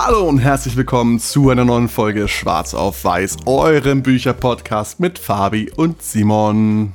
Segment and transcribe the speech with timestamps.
[0.00, 5.72] Hallo und herzlich willkommen zu einer neuen Folge Schwarz auf Weiß, eurem Bücherpodcast mit Fabi
[5.74, 6.92] und Simon.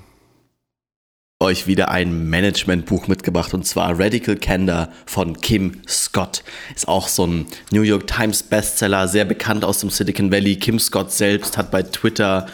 [1.41, 6.45] Euch wieder ein Managementbuch mitgebracht und zwar Radical Candor von Kim Scott.
[6.73, 10.55] Ist auch so ein New York Times Bestseller, sehr bekannt aus dem Silicon Valley.
[10.55, 12.47] Kim Scott selbst hat bei Twitter,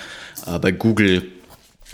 [0.47, 1.31] äh, bei Google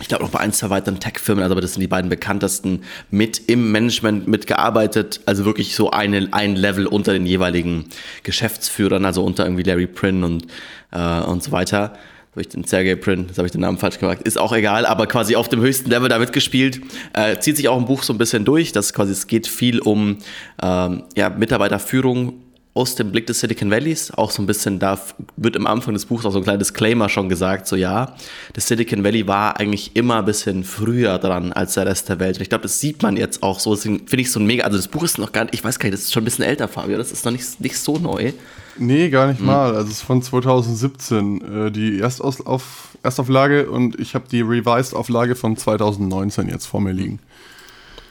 [0.00, 2.82] ich glaube noch bei ein, zwei weiteren Tech-Firmen, also aber das sind die beiden bekanntesten,
[3.10, 5.20] mit im Management mitgearbeitet.
[5.24, 7.86] Also wirklich so eine, ein Level unter den jeweiligen
[8.22, 10.46] Geschäftsführern, also unter irgendwie Larry Prin und,
[10.92, 11.96] äh, und so weiter.
[12.32, 14.84] Habe ich den Sergey Prin, jetzt habe ich den Namen falsch gemacht, ist auch egal,
[14.84, 16.82] aber quasi auf dem höchsten Level da mitgespielt.
[17.14, 19.80] Äh, zieht sich auch im Buch so ein bisschen durch, dass quasi es geht viel
[19.80, 20.18] um
[20.62, 22.34] ähm, ja, Mitarbeiterführung
[22.76, 25.00] aus dem Blick des Silicon Valleys, auch so ein bisschen, da
[25.36, 28.14] wird am Anfang des Buchs auch so ein kleiner Disclaimer schon gesagt, so ja,
[28.52, 32.36] das Silicon Valley war eigentlich immer ein bisschen früher dran als der Rest der Welt.
[32.36, 34.64] Und ich glaube, das sieht man jetzt auch so, deswegen finde ich so ein mega,
[34.64, 36.26] also das Buch ist noch gar nicht, ich weiß gar nicht, das ist schon ein
[36.26, 38.32] bisschen älter, Fabio, das ist noch nicht, nicht so neu.
[38.78, 39.46] Nee, gar nicht hm.
[39.46, 44.42] mal, also es ist von 2017, äh, die Erstaus auf, Erstauflage und ich habe die
[44.42, 47.20] Revised-Auflage von 2019 jetzt vor mir liegen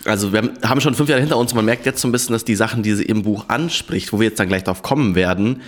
[0.05, 1.51] also wir haben schon fünf Jahre hinter uns.
[1.51, 4.13] Und man merkt jetzt so ein bisschen, dass die Sachen, die sie im Buch anspricht,
[4.13, 5.61] wo wir jetzt dann gleich drauf kommen werden,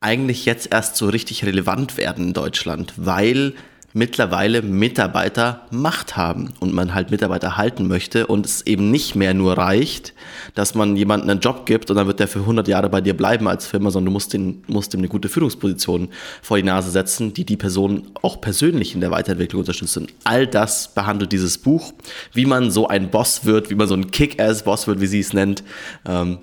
[0.00, 3.54] eigentlich jetzt erst so richtig relevant werden in Deutschland, weil
[3.92, 9.34] mittlerweile Mitarbeiter Macht haben und man halt Mitarbeiter halten möchte und es eben nicht mehr
[9.34, 10.14] nur reicht,
[10.54, 13.16] dass man jemanden einen Job gibt und dann wird der für 100 Jahre bei dir
[13.16, 16.08] bleiben als Firma, sondern du musst, den, musst ihm eine gute Führungsposition
[16.40, 19.96] vor die Nase setzen, die die Person auch persönlich in der Weiterentwicklung unterstützt.
[19.96, 21.92] Und all das behandelt dieses Buch,
[22.32, 25.32] wie man so ein Boss wird, wie man so ein Kick-Ass-Boss wird, wie sie es
[25.32, 25.62] nennt.
[26.06, 26.38] Ähm,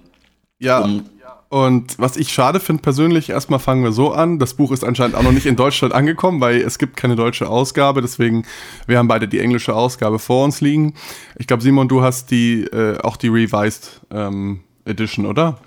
[0.59, 0.79] ja.
[0.79, 1.05] Um
[1.49, 4.37] und was ich schade finde persönlich, erstmal fangen wir so an.
[4.37, 7.49] Das Buch ist anscheinend auch noch nicht in Deutschland angekommen, weil es gibt keine deutsche
[7.49, 8.01] Ausgabe.
[8.01, 8.45] Deswegen,
[8.85, 10.93] wir haben beide die englische Ausgabe vor uns liegen.
[11.37, 15.57] Ich glaube, Simon, du hast die äh, auch die Revised ähm, Edition, oder?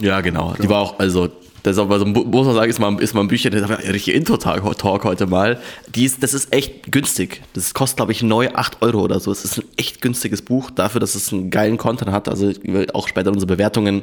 [0.00, 0.54] Ja, genau.
[0.60, 1.28] Die war auch, also
[1.62, 3.90] das aber so, muss man sagen, ist mal, ist mal ein Büchchen, das ist ein
[3.90, 5.60] richtiger Intro-Talk heute mal.
[5.94, 7.42] Die ist, das ist echt günstig.
[7.52, 9.30] Das kostet, glaube ich, neu 8 Euro oder so.
[9.30, 12.28] Es ist ein echt günstiges Buch dafür, dass es einen geilen Content hat.
[12.28, 12.52] Also
[12.94, 14.02] auch später unsere Bewertungen.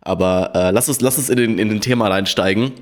[0.00, 2.72] Aber äh, lass uns, lass uns in den, in den Thema reinsteigen.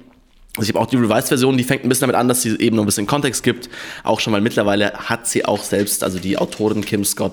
[0.57, 2.77] Also ich habe auch die Revised-Version, die fängt ein bisschen damit an, dass sie eben
[2.77, 3.71] noch ein bisschen Kontext gibt.
[4.03, 7.33] Auch schon mal mittlerweile hat sie auch selbst, also die Autorin Kim Scott,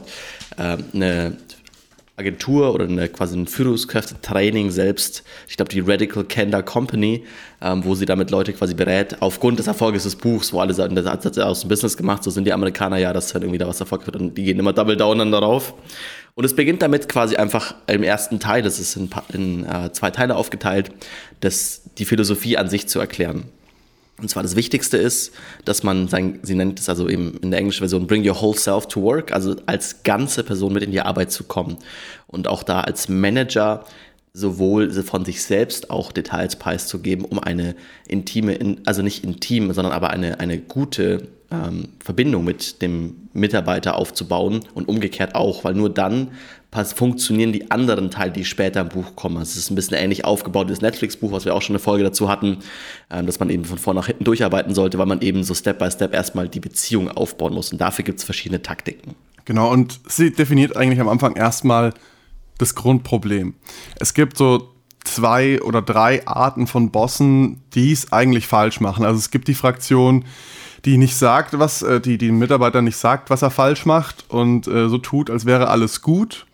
[0.58, 1.38] äh, eine
[2.18, 7.24] Agentur oder eine, quasi ein Führungskräftetraining selbst, ich glaube die Radical Candor Company,
[7.62, 10.96] ähm, wo sie damit Leute quasi berät, aufgrund des Erfolges des Buchs, wo alle sagen,
[10.96, 13.60] das hat sie aus dem Business gemacht, so sind die Amerikaner ja, dass halt irgendwie
[13.60, 15.76] da was Erfolg wird und die gehen immer double down dann darauf.
[16.34, 20.10] Und es beginnt damit quasi einfach im ersten Teil, das ist in, in äh, zwei
[20.10, 20.92] Teile aufgeteilt,
[21.40, 23.46] das, die Philosophie an sich zu erklären.
[24.20, 25.32] Und zwar das Wichtigste ist,
[25.64, 28.58] dass man, sein, sie nennt es also eben in der englischen Version, bring your whole
[28.58, 31.78] self to work, also als ganze Person mit in die Arbeit zu kommen.
[32.26, 33.86] Und auch da als Manager
[34.34, 37.76] sowohl von sich selbst auch Details preiszugeben, um eine
[38.08, 44.62] intime, also nicht intim, sondern aber eine, eine gute ähm, Verbindung mit dem Mitarbeiter aufzubauen
[44.74, 46.32] und umgekehrt auch, weil nur dann
[46.96, 49.38] funktionieren die anderen Teile, die später im Buch kommen.
[49.38, 51.80] Also es ist ein bisschen ähnlich aufgebaut wie das Netflix-Buch, was wir auch schon eine
[51.80, 52.58] Folge dazu hatten,
[53.10, 55.80] ähm, dass man eben von vorn nach hinten durcharbeiten sollte, weil man eben so Step
[55.80, 57.72] by Step erstmal die Beziehung aufbauen muss.
[57.72, 59.16] Und dafür gibt es verschiedene Taktiken.
[59.46, 61.94] Genau, und sie definiert eigentlich am Anfang erstmal
[62.58, 63.56] das Grundproblem.
[64.00, 64.70] Es gibt so
[65.04, 69.06] zwei oder drei Arten von Bossen, die es eigentlich falsch machen.
[69.06, 70.26] Also es gibt die Fraktion,
[70.86, 74.68] die nicht sagt, was, äh, die den Mitarbeiter nicht sagt, was er falsch macht und
[74.68, 76.46] äh, so tut, als wäre alles gut.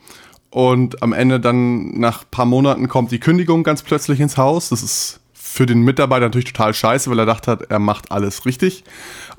[0.50, 4.70] Und am Ende dann nach paar Monaten kommt die Kündigung ganz plötzlich ins Haus.
[4.70, 8.46] Das ist für den Mitarbeiter natürlich total scheiße, weil er dachte hat, er macht alles
[8.46, 8.84] richtig.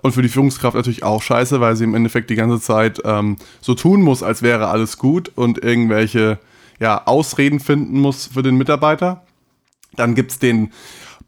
[0.02, 3.37] Und für die Führungskraft natürlich auch scheiße, weil sie im Endeffekt die ganze Zeit ähm,
[3.60, 6.38] so tun muss, als wäre alles gut und irgendwelche
[6.78, 9.22] ja, Ausreden finden muss für den Mitarbeiter.
[9.96, 10.72] Dann gibt es den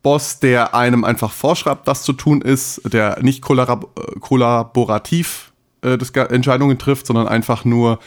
[0.06, 5.50] Boss, der einem einfach vorschreibt, was zu tun ist, der nicht kollabor kollaborativ
[5.82, 5.98] äh,
[6.32, 7.98] Entscheidungen trifft, sondern einfach nur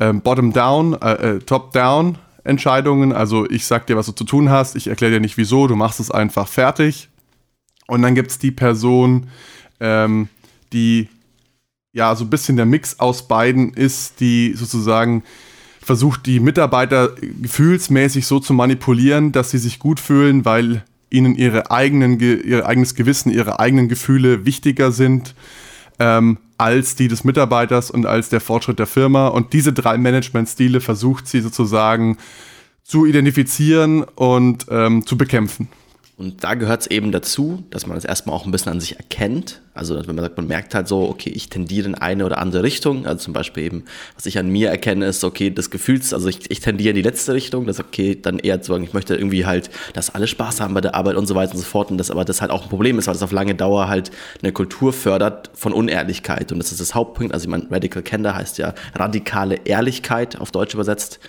[0.00, 3.12] ähm, bottom-down, äh, äh, top-down Entscheidungen.
[3.12, 5.76] Also ich sag dir, was du zu tun hast, ich erkläre dir nicht wieso, du
[5.76, 7.10] machst es einfach fertig.
[7.86, 9.26] Und dann gibt es die Person,
[9.78, 10.30] ähm,
[10.72, 11.10] die
[11.92, 15.22] ja so ein bisschen der Mix aus beiden ist, die sozusagen
[15.82, 17.10] versucht, die Mitarbeiter
[17.42, 22.94] gefühlsmäßig so zu manipulieren, dass sie sich gut fühlen, weil ihnen ihre eigenen, ihr eigenes
[22.94, 25.34] Gewissen, ihre eigenen Gefühle wichtiger sind
[25.98, 29.28] ähm, als die des Mitarbeiters und als der Fortschritt der Firma.
[29.28, 32.18] Und diese drei Managementstile versucht sie sozusagen
[32.82, 35.68] zu identifizieren und ähm, zu bekämpfen.
[36.18, 38.96] Und da gehört es eben dazu, dass man das erstmal auch ein bisschen an sich
[38.96, 39.62] erkennt.
[39.72, 42.62] Also wenn man sagt, man merkt halt so, okay, ich tendiere in eine oder andere
[42.62, 43.06] Richtung.
[43.06, 46.50] Also zum Beispiel eben, was ich an mir erkenne, ist, okay, das Gefühls, also ich,
[46.50, 49.14] ich tendiere in die letzte Richtung, das ist okay, dann eher zu sagen, ich möchte
[49.16, 51.90] irgendwie halt, dass alle Spaß haben bei der Arbeit und so weiter und so fort.
[51.90, 54.10] Und das aber das halt auch ein Problem ist, weil das auf lange Dauer halt
[54.42, 56.52] eine Kultur fördert von Unehrlichkeit.
[56.52, 57.32] Und das ist das Hauptpunkt.
[57.32, 61.20] Also ich meine, Radical Candor heißt ja radikale Ehrlichkeit auf Deutsch übersetzt.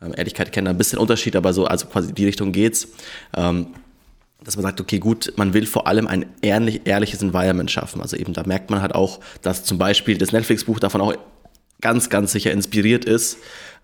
[0.00, 2.88] Ähm, Ehrlichkeit kennt ein bisschen Unterschied, aber so, also quasi die Richtung geht's.
[3.36, 3.66] Ähm,
[4.44, 8.00] dass man sagt, okay, gut, man will vor allem ein ehrlich, ehrliches Environment schaffen.
[8.00, 11.14] Also eben da merkt man halt auch, dass zum Beispiel das Netflix-Buch davon auch
[11.80, 13.38] ganz, ganz sicher inspiriert ist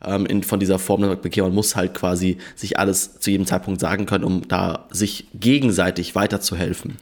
[0.05, 3.81] ähm, in, von dieser Form, okay, man muss halt quasi sich alles zu jedem Zeitpunkt
[3.81, 6.97] sagen können, um da sich gegenseitig weiterzuhelfen.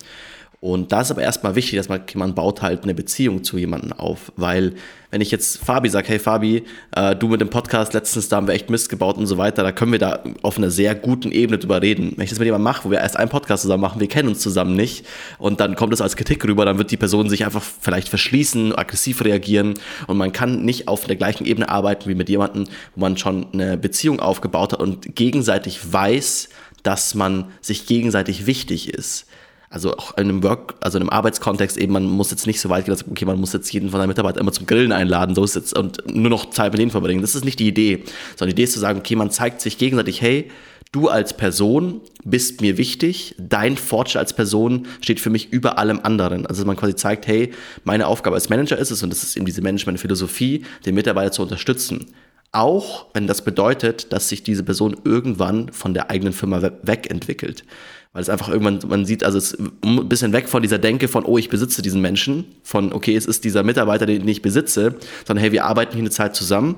[0.65, 3.93] Und da ist aber erstmal wichtig, dass man, man baut halt eine Beziehung zu jemandem
[3.93, 4.73] auf, weil
[5.11, 6.65] wenn ich jetzt Fabi sage, hey Fabi,
[6.97, 9.63] äh, du mit dem Podcast letztens, da haben wir echt Mist gebaut und so weiter,
[9.63, 12.15] da können wir da auf einer sehr guten Ebene drüber reden.
[12.17, 14.31] Wenn ich das mit jemandem mache, wo wir erst einen Podcast zusammen machen, wir kennen
[14.31, 15.05] uns zusammen nicht
[15.37, 18.75] und dann kommt es als Kritik rüber, dann wird die Person sich einfach vielleicht verschließen,
[18.75, 19.75] aggressiv reagieren.
[20.07, 22.65] Und man kann nicht auf der gleichen Ebene arbeiten wie mit jemandem,
[22.95, 26.49] wo man schon eine Beziehung aufgebaut hat und gegenseitig weiß,
[26.83, 29.27] dass man sich gegenseitig wichtig ist
[29.75, 32.69] also auch in einem Work, also in einem Arbeitskontext eben, man muss jetzt nicht so
[32.69, 35.35] weit gehen, dass, okay, man muss jetzt jeden von seinen Mitarbeitern immer zum Grillen einladen,
[35.35, 37.23] so ist jetzt, und nur noch Zeit mit denen verbringen.
[37.23, 38.05] Das ist nicht die Idee,
[38.37, 40.49] sondern die Idee ist zu sagen, okay, man zeigt sich gegenseitig, hey,
[40.93, 45.99] du als Person bist mir wichtig, dein Fortschritt als Person steht für mich über allem
[46.05, 46.47] anderen.
[46.47, 47.51] Also man quasi zeigt, hey,
[47.83, 51.43] meine Aufgabe als Manager ist es, und das ist eben diese Management-Philosophie, den Mitarbeiter zu
[51.43, 52.15] unterstützen.
[52.53, 57.65] Auch wenn das bedeutet, dass sich diese Person irgendwann von der eigenen Firma wegentwickelt.
[58.15, 61.09] Weil es einfach irgendwann, man sieht, also es ist ein bisschen weg von dieser Denke
[61.09, 64.95] von, oh, ich besitze diesen Menschen, von, okay, es ist dieser Mitarbeiter, den ich besitze,
[65.27, 66.77] sondern hey, wir arbeiten hier eine Zeit zusammen.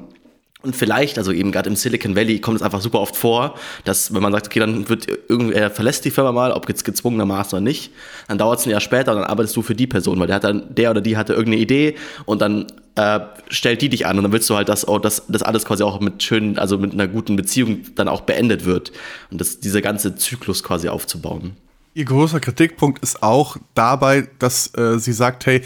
[0.67, 3.55] Und vielleicht, also eben gerade im Silicon Valley kommt es einfach super oft vor,
[3.85, 7.57] dass wenn man sagt, okay, dann wird irgendwer verlässt die Firma mal, ob jetzt gezwungenermaßen
[7.57, 7.93] oder nicht,
[8.27, 10.37] dann dauert es ein Jahr später und dann arbeitest du für die Person, weil der
[10.37, 12.67] hat dann, der oder die hatte irgendeine Idee und dann
[12.97, 15.65] äh, stellt die dich an und dann willst du halt, dass, oh, dass das alles
[15.65, 18.91] quasi auch mit schönen, also mit einer guten Beziehung dann auch beendet wird
[19.31, 21.57] und das, dieser ganze Zyklus quasi aufzubauen.
[21.95, 25.63] Ihr großer Kritikpunkt ist auch dabei, dass äh, sie sagt, hey,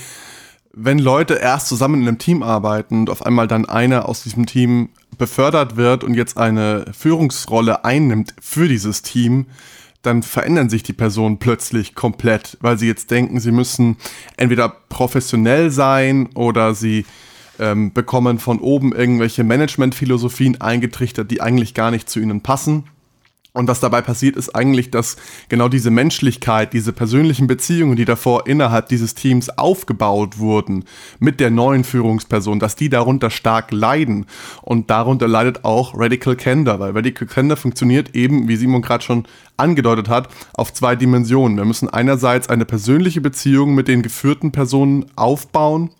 [0.72, 4.46] wenn Leute erst zusammen in einem Team arbeiten und auf einmal dann einer aus diesem
[4.46, 9.46] Team befördert wird und jetzt eine Führungsrolle einnimmt für dieses Team,
[10.02, 13.96] dann verändern sich die Personen plötzlich komplett, weil sie jetzt denken, sie müssen
[14.37, 17.05] entweder professionell sein oder sie
[17.58, 22.84] ähm, bekommen von oben irgendwelche Managementphilosophien eingetrichtert, die eigentlich gar nicht zu ihnen passen.
[23.52, 25.17] Und was dabei passiert, ist eigentlich, dass
[25.49, 30.85] genau diese Menschlichkeit, diese persönlichen Beziehungen, die davor innerhalb dieses Teams aufgebaut wurden,
[31.19, 34.26] mit der neuen Führungsperson, dass die darunter stark leiden.
[34.62, 39.25] Und darunter leidet auch Radical Candor, weil Radical Candor funktioniert eben, wie Simon gerade schon
[39.56, 41.56] angedeutet hat, auf zwei Dimensionen.
[41.58, 45.91] Wir müssen einerseits eine persönliche Beziehung mit den geführten Personen aufbauen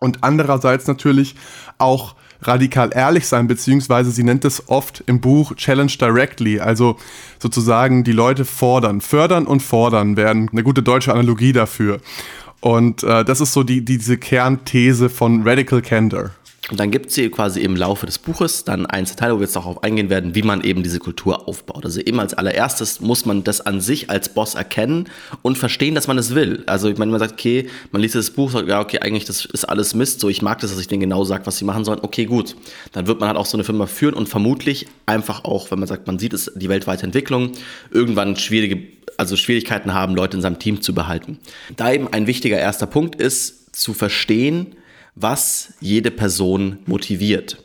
[0.00, 1.36] und andererseits natürlich
[1.78, 6.96] auch radikal ehrlich sein, beziehungsweise sie nennt es oft im Buch Challenge Directly, also
[7.38, 9.00] sozusagen die Leute fordern.
[9.00, 12.00] Fördern und fordern wären eine gute deutsche Analogie dafür.
[12.60, 16.30] Und äh, das ist so die, diese Kernthese von Radical Candor.
[16.70, 19.42] Und dann gibt es hier quasi im Laufe des Buches dann ein Teil, wo wir
[19.42, 21.84] jetzt darauf eingehen werden, wie man eben diese Kultur aufbaut.
[21.84, 25.10] Also eben als allererstes muss man das an sich als Boss erkennen
[25.42, 26.62] und verstehen, dass man es will.
[26.66, 29.44] Also ich meine, man sagt, okay, man liest das Buch, sagt, ja, okay, eigentlich das
[29.44, 31.84] ist alles Mist, so ich mag das, dass ich denen genau sage, was sie machen
[31.84, 31.98] sollen.
[32.00, 32.56] Okay, gut.
[32.92, 35.88] Dann wird man halt auch so eine Firma führen und vermutlich einfach auch, wenn man
[35.88, 37.52] sagt, man sieht es, die weltweite Entwicklung,
[37.90, 38.84] irgendwann schwierige,
[39.18, 41.38] also Schwierigkeiten haben, Leute in seinem Team zu behalten.
[41.76, 44.76] Da eben ein wichtiger erster Punkt ist, zu verstehen,
[45.14, 47.58] was jede Person motiviert.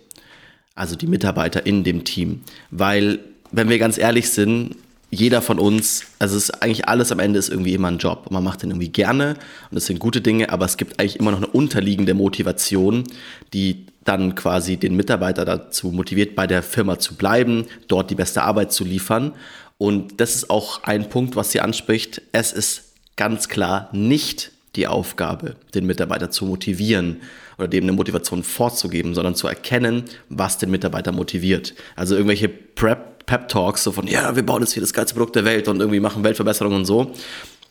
[0.76, 2.42] Also die Mitarbeiter in dem Team.
[2.72, 3.20] Weil,
[3.52, 4.76] wenn wir ganz ehrlich sind,
[5.12, 8.28] jeder von uns, also es ist eigentlich alles am Ende ist irgendwie immer ein Job.
[8.28, 9.36] Und man macht den irgendwie gerne
[9.70, 13.06] und das sind gute Dinge, aber es gibt eigentlich immer noch eine unterliegende Motivation,
[13.54, 18.44] die dann quasi den Mitarbeiter dazu motiviert, bei der Firma zu bleiben, dort die beste
[18.44, 19.34] Arbeit zu liefern.
[19.78, 22.22] Und das ist auch ein Punkt, was sie anspricht.
[22.32, 27.18] Es ist ganz klar nicht die Aufgabe, den Mitarbeiter zu motivieren
[27.58, 31.74] oder dem eine Motivation vorzugeben, sondern zu erkennen, was den Mitarbeiter motiviert.
[31.96, 35.36] Also irgendwelche Prep, Pep Talks, so von, ja, wir bauen jetzt hier das geilste Produkt
[35.36, 37.14] der Welt und irgendwie machen Weltverbesserungen und so.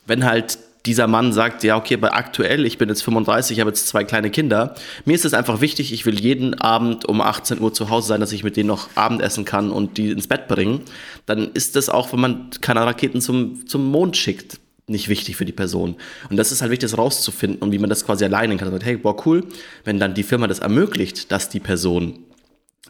[0.06, 3.70] Wenn halt dieser Mann sagt, ja, okay, aber aktuell, ich bin jetzt 35, ich habe
[3.70, 4.74] jetzt zwei kleine Kinder.
[5.04, 8.20] Mir ist es einfach wichtig, ich will jeden Abend um 18 Uhr zu Hause sein,
[8.20, 10.82] dass ich mit denen noch Abendessen kann und die ins Bett bringen.
[11.26, 15.44] Dann ist das auch, wenn man keine Raketen zum, zum Mond schickt, nicht wichtig für
[15.44, 15.96] die Person.
[16.30, 18.70] Und das ist halt wichtig, das rauszufinden und wie man das quasi alleine kann.
[18.70, 19.44] Sagt, hey, boah, cool,
[19.84, 22.24] wenn dann die Firma das ermöglicht, dass die Person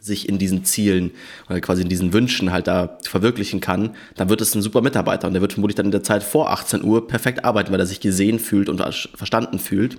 [0.01, 1.11] sich in diesen Zielen
[1.49, 5.27] oder quasi in diesen Wünschen halt da verwirklichen kann, dann wird es ein super Mitarbeiter
[5.27, 7.87] und der wird vermutlich dann in der Zeit vor 18 Uhr perfekt arbeiten, weil er
[7.87, 8.81] sich gesehen fühlt und
[9.15, 9.99] verstanden fühlt.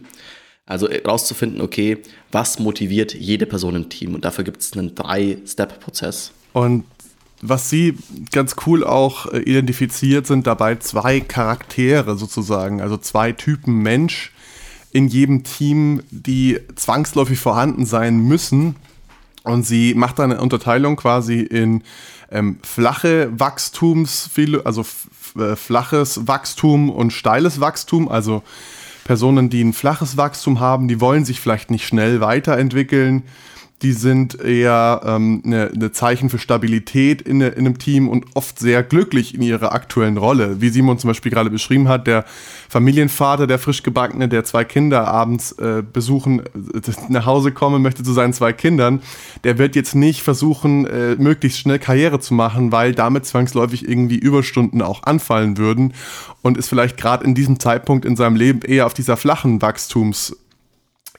[0.66, 1.98] Also rauszufinden, okay,
[2.32, 6.32] was motiviert jede Person im Team und dafür gibt es einen Drei-Step-Prozess.
[6.54, 6.86] Und
[7.42, 7.98] was sie
[8.32, 14.32] ganz cool auch äh, identifiziert, sind dabei zwei Charaktere sozusagen, also zwei Typen Mensch
[14.92, 18.76] in jedem Team, die zwangsläufig vorhanden sein müssen.
[19.44, 21.84] Und sie macht dann eine Unterteilung quasi in
[22.32, 24.30] ähm, flache Wachstums,
[24.66, 24.86] also
[25.38, 28.10] äh, flaches Wachstum und steiles Wachstum.
[28.10, 28.44] Also
[29.06, 33.24] Personen, die ein flaches Wachstum haben, die wollen sich vielleicht nicht schnell weiterentwickeln
[33.82, 38.60] die sind eher ähm, eine, eine Zeichen für Stabilität in, in einem Team und oft
[38.60, 40.60] sehr glücklich in ihrer aktuellen Rolle.
[40.60, 42.26] Wie Simon zum Beispiel gerade beschrieben hat, der
[42.68, 48.04] Familienvater, der frisch gebackene, der zwei Kinder abends äh, besuchen, äh, nach Hause kommen möchte
[48.04, 49.02] zu seinen zwei Kindern,
[49.46, 54.18] der wird jetzt nicht versuchen, äh, möglichst schnell Karriere zu machen, weil damit zwangsläufig irgendwie
[54.18, 55.94] Überstunden auch anfallen würden
[56.42, 60.36] und ist vielleicht gerade in diesem Zeitpunkt in seinem Leben eher auf dieser flachen Wachstums-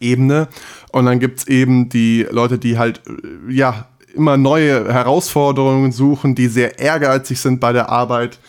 [0.00, 0.48] Ebene.
[0.92, 6.34] Und dann gibt es eben die Leute, die halt, äh, ja, immer neue Herausforderungen suchen,
[6.34, 8.40] die sehr ehrgeizig sind bei der Arbeit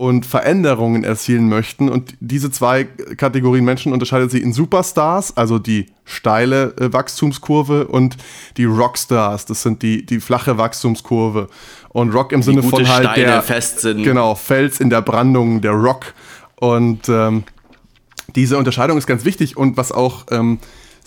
[0.00, 1.90] und Veränderungen erzielen möchten.
[1.90, 8.16] Und diese zwei Kategorien Menschen unterscheidet sie in Superstars, also die steile äh, Wachstumskurve und
[8.56, 11.48] die Rockstars, das sind die, die flache Wachstumskurve.
[11.90, 14.02] Und Rock im die Sinne von halt Steine der fest sind.
[14.02, 16.14] genau Fels in der Brandung, der Rock.
[16.56, 17.44] Und ähm,
[18.34, 20.60] diese Unterscheidung ist ganz wichtig und was auch ähm,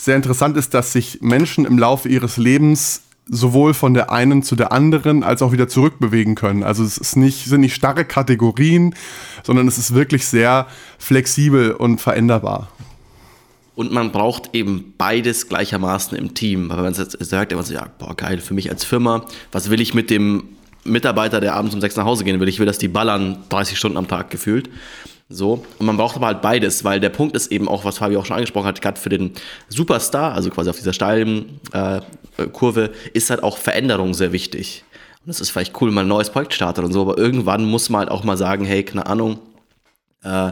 [0.03, 4.55] sehr interessant ist, dass sich Menschen im Laufe ihres Lebens sowohl von der einen zu
[4.55, 6.63] der anderen als auch wieder zurückbewegen können.
[6.63, 8.95] Also es ist nicht, sind nicht starre Kategorien,
[9.43, 10.67] sondern es ist wirklich sehr
[10.97, 12.69] flexibel und veränderbar.
[13.75, 16.69] Und man braucht eben beides gleichermaßen im Team.
[16.69, 19.69] Weil wenn man jetzt sagt, immer so, ja, boah, geil, für mich als Firma, was
[19.69, 20.43] will ich mit dem
[20.83, 22.49] Mitarbeiter, der abends um sechs nach Hause gehen will?
[22.49, 24.69] Ich will, dass die ballern 30 Stunden am Tag gefühlt.
[25.33, 28.17] So, und man braucht aber halt beides, weil der Punkt ist eben auch, was Fabi
[28.17, 29.31] auch schon angesprochen hat, gerade für den
[29.67, 32.01] Superstar, also quasi auf dieser steilen äh,
[32.51, 34.83] Kurve, ist halt auch Veränderung sehr wichtig.
[35.25, 37.89] Und es ist vielleicht cool, mal ein neues Projekt startet und so, aber irgendwann muss
[37.89, 39.39] man halt auch mal sagen, hey, keine Ahnung,
[40.23, 40.51] äh,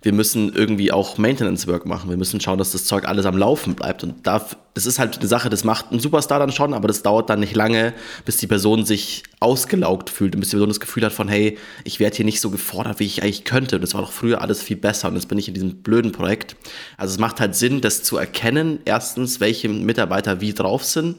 [0.00, 2.08] wir müssen irgendwie auch Maintenance Work machen.
[2.08, 4.04] Wir müssen schauen, dass das Zeug alles am Laufen bleibt.
[4.04, 7.02] Und da, das ist halt eine Sache, das macht ein Superstar dann schon, aber das
[7.02, 10.78] dauert dann nicht lange, bis die Person sich ausgelaugt fühlt und bis die Person das
[10.78, 13.76] Gefühl hat von, hey, ich werde hier nicht so gefordert, wie ich eigentlich könnte.
[13.76, 16.12] Und das war doch früher alles viel besser und jetzt bin ich in diesem blöden
[16.12, 16.54] Projekt.
[16.96, 21.16] Also es macht halt Sinn, das zu erkennen, erstens, welche Mitarbeiter wie drauf sind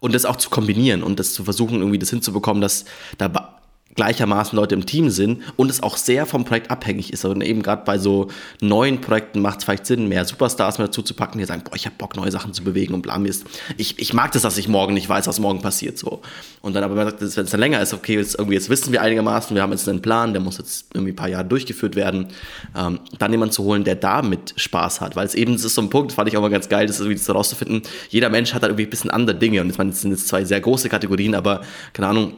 [0.00, 2.86] und das auch zu kombinieren und das zu versuchen, irgendwie das hinzubekommen, dass
[3.18, 3.56] da
[3.96, 7.24] gleichermaßen Leute im Team sind und es auch sehr vom Projekt abhängig ist.
[7.24, 8.28] Und eben gerade bei so
[8.60, 11.74] neuen Projekten macht es vielleicht Sinn, mehr Superstars mit dazu zu packen, die sagen, boah,
[11.74, 13.44] ich habe Bock, neue Sachen zu bewegen und bla, ist,
[13.76, 15.98] ich, ich mag das, dass ich morgen nicht weiß, was morgen passiert.
[15.98, 16.20] so.
[16.60, 19.54] Und dann aber, wenn es dann länger ist, okay, jetzt, irgendwie, jetzt wissen wir einigermaßen,
[19.54, 22.28] wir haben jetzt einen Plan, der muss jetzt irgendwie ein paar Jahre durchgeführt werden,
[22.76, 25.16] ähm, dann jemanden zu holen, der damit Spaß hat.
[25.16, 26.86] Weil es eben, das ist so ein Punkt, das fand ich auch mal ganz geil,
[26.86, 29.62] das irgendwie so rauszufinden, jeder Mensch hat halt irgendwie ein bisschen andere Dinge.
[29.62, 31.62] Und ich meine, das sind jetzt zwei sehr große Kategorien, aber
[31.92, 32.34] keine Ahnung,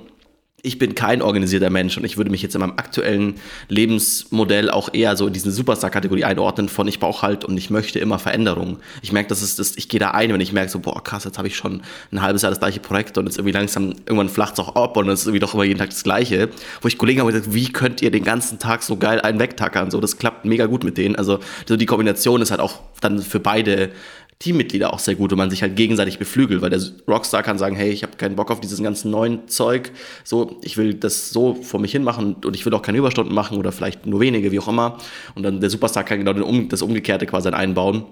[0.63, 3.35] ich bin kein organisierter Mensch und ich würde mich jetzt in meinem aktuellen
[3.69, 8.01] Lebensmodell auch eher so in diese Superstar-Kategorie einordnen von ich brauche halt und ich möchte
[8.01, 8.79] immer Veränderungen.
[9.01, 11.23] Ich merke, dass es das, ich gehe da ein, wenn ich merke so, boah, krass,
[11.25, 14.29] jetzt habe ich schon ein halbes Jahr das gleiche Projekt und jetzt irgendwie langsam, irgendwann
[14.29, 16.49] flacht es auch ab und es ist irgendwie doch immer jeden Tag das Gleiche.
[16.81, 19.93] Wo ich Kollegen habe gesagt, wie könnt ihr den ganzen Tag so geil einen wegtackern?
[19.93, 21.15] So, das klappt mega gut mit denen.
[21.15, 21.39] Also,
[21.69, 23.91] so die Kombination ist halt auch dann für beide
[24.39, 27.75] Teammitglieder auch sehr gut, wenn man sich halt gegenseitig beflügelt, weil der Rockstar kann sagen,
[27.75, 29.91] hey, ich habe keinen Bock auf dieses ganzen neuen Zeug,
[30.23, 33.35] so, ich will das so vor mich hin machen und ich will auch keine Überstunden
[33.35, 34.99] machen oder vielleicht nur wenige, wie auch immer.
[35.35, 36.33] Und dann der Superstar kann genau
[36.69, 38.05] das Umgekehrte quasi einbauen.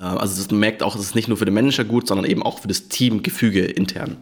[0.00, 2.42] Äh, also das merkt auch, es ist nicht nur für den Manager gut, sondern eben
[2.42, 4.16] auch für das Teamgefüge intern.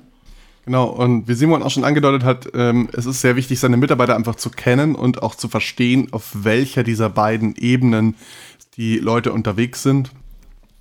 [0.64, 4.16] Genau, und wie Simon auch schon angedeutet hat, ähm, es ist sehr wichtig, seine Mitarbeiter
[4.16, 8.16] einfach zu kennen und auch zu verstehen, auf welcher dieser beiden Ebenen
[8.76, 10.10] die Leute unterwegs sind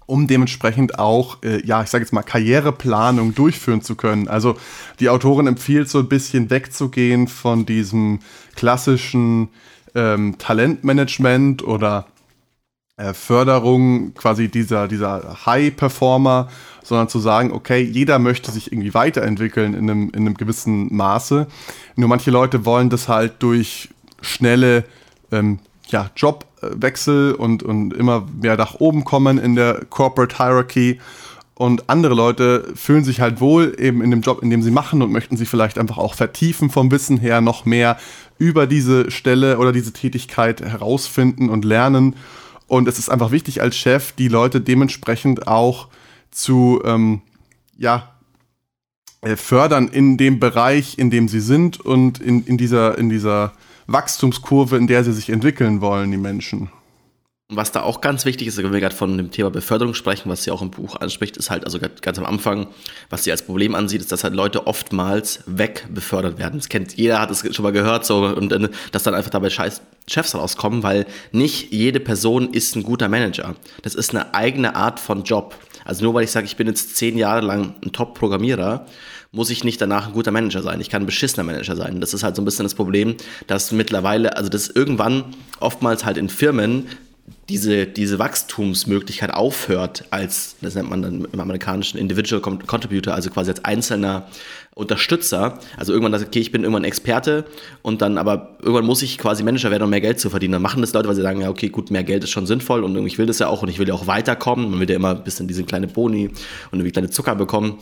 [0.06, 4.28] um dementsprechend auch, äh, ja, ich sage jetzt mal, Karriereplanung durchführen zu können.
[4.28, 4.58] Also
[5.00, 8.20] die Autorin empfiehlt so ein bisschen wegzugehen von diesem
[8.56, 9.50] klassischen
[9.96, 12.08] ähm, Talentmanagement oder
[12.98, 16.50] äh, Förderung quasi dieser, dieser High-Performer,
[16.84, 21.48] sondern zu sagen, okay, jeder möchte sich irgendwie weiterentwickeln in einem, in einem gewissen Maße.
[21.96, 23.90] Nur manche Leute wollen das halt durch
[24.22, 24.84] schnelle
[25.32, 26.10] ähm, ja,
[26.62, 31.00] Jobwechsel und, und immer mehr nach oben kommen in der Corporate Hierarchy.
[31.56, 35.02] Und andere Leute fühlen sich halt wohl eben in dem Job, in dem sie machen
[35.02, 37.98] und möchten sich vielleicht einfach auch vertiefen vom Wissen her, noch mehr
[38.40, 42.16] über diese Stelle oder diese Tätigkeit herausfinden und lernen.
[42.68, 45.90] Und es ist einfach wichtig als Chef, die Leute dementsprechend auch
[46.32, 47.22] zu, ähm,
[47.78, 48.12] ja,
[49.22, 53.54] äh, fördern in dem Bereich, in dem sie sind und in, in, dieser, in dieser
[53.94, 56.70] Wachstumskurve, in der sie sich entwickeln wollen, die Menschen.
[57.54, 60.46] Was da auch ganz wichtig ist, wenn wir gerade von dem Thema Beförderung sprechen, was
[60.46, 62.68] sie auch im Buch anspricht, ist halt, also ganz am Anfang,
[63.10, 66.60] was sie als Problem ansieht, ist, dass halt Leute oftmals wegbefördert werden.
[66.60, 69.82] Das kennt jeder, hat es schon mal gehört, so, und dass dann einfach dabei scheiß
[70.08, 73.56] Chefs rauskommen, weil nicht jede Person ist ein guter Manager.
[73.82, 75.56] Das ist eine eigene Art von Job.
[75.84, 78.86] Also nur weil ich sage, ich bin jetzt zehn Jahre lang ein Top-Programmierer,
[79.32, 80.82] muss ich nicht danach ein guter Manager sein.
[80.82, 82.02] Ich kann ein beschissener Manager sein.
[82.02, 83.16] Das ist halt so ein bisschen das Problem,
[83.48, 85.24] dass mittlerweile, also das irgendwann
[85.60, 86.88] oftmals halt in Firmen
[87.48, 93.52] diese, diese Wachstumsmöglichkeit aufhört als, das nennt man dann im amerikanischen Individual Contributor, also quasi
[93.52, 94.28] als einzelner
[94.76, 95.60] Unterstützer.
[95.78, 97.46] Also irgendwann sagt, okay, ich bin irgendwann Experte
[97.84, 100.54] und dann aber irgendwann muss ich quasi Manager werden, um mehr Geld zu verdienen.
[100.54, 102.84] Dann machen das Leute, weil sie sagen, ja, okay, gut, mehr Geld ist schon sinnvoll
[102.84, 104.70] und ich will das ja auch und ich will ja auch weiterkommen.
[104.72, 106.36] Man will ja immer ein bisschen diese kleine Boni und
[106.74, 107.80] irgendwie kleine Zucker bekommen.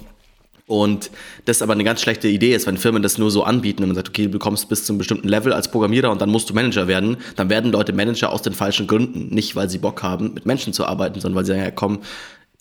[0.69, 1.09] Und
[1.45, 3.95] das aber eine ganz schlechte Idee ist, wenn Firmen das nur so anbieten, wenn man
[3.95, 6.53] sagt, okay, du bekommst bis zu einem bestimmten Level als Programmierer und dann musst du
[6.53, 9.33] Manager werden, dann werden Leute Manager aus den falschen Gründen.
[9.33, 12.01] Nicht, weil sie Bock haben, mit Menschen zu arbeiten, sondern weil sie sagen, ja komm,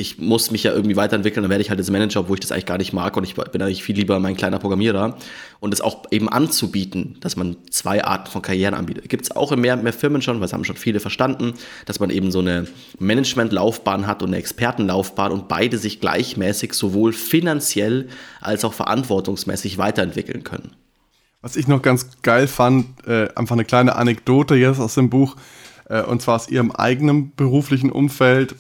[0.00, 2.52] ich muss mich ja irgendwie weiterentwickeln, dann werde ich halt als Manager, obwohl ich das
[2.52, 5.19] eigentlich gar nicht mag und ich bin eigentlich viel lieber mein kleiner Programmierer.
[5.59, 9.09] Und es auch eben anzubieten, dass man zwei Arten von Karrieren anbietet.
[9.09, 11.99] Gibt es auch in mehr, mehr Firmen schon, weil es haben schon viele verstanden, dass
[11.99, 12.69] man eben so eine
[13.00, 18.09] Managementlaufbahn hat und eine Expertenlaufbahn und beide sich gleichmäßig sowohl finanziell
[18.40, 20.76] als auch verantwortungsmäßig weiterentwickeln können.
[21.43, 25.35] Was ich noch ganz geil fand, äh, einfach eine kleine Anekdote jetzt aus dem Buch,
[25.88, 28.55] äh, und zwar aus ihrem eigenen beruflichen Umfeld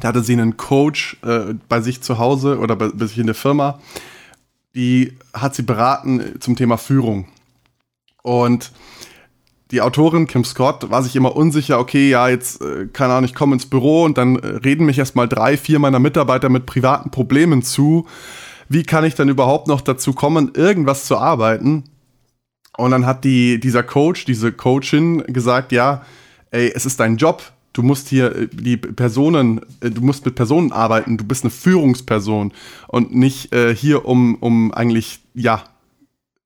[0.00, 3.26] da hatte sie einen Coach äh, bei sich zu Hause oder bei, bei sich in
[3.26, 3.80] der Firma.
[4.74, 7.28] Die hat sie beraten zum Thema Führung.
[8.22, 8.72] Und
[9.70, 13.34] die Autorin Kim Scott war sich immer unsicher, okay, ja, jetzt, äh, keine Ahnung, ich
[13.34, 17.10] komme ins Büro und dann äh, reden mich erstmal drei, vier meiner Mitarbeiter mit privaten
[17.10, 18.06] Problemen zu.
[18.68, 21.84] Wie kann ich dann überhaupt noch dazu kommen, irgendwas zu arbeiten?
[22.76, 26.02] Und dann hat die, dieser Coach, diese Coachin gesagt, ja,
[26.50, 27.42] ey, es ist dein Job,
[27.74, 31.50] du musst hier äh, die Personen, äh, du musst mit Personen arbeiten, du bist eine
[31.50, 32.52] Führungsperson
[32.88, 35.64] und nicht äh, hier, um, um eigentlich, ja,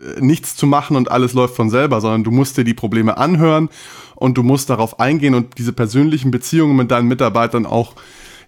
[0.00, 3.16] äh, nichts zu machen und alles läuft von selber, sondern du musst dir die Probleme
[3.16, 3.68] anhören
[4.16, 7.94] und du musst darauf eingehen und diese persönlichen Beziehungen mit deinen Mitarbeitern auch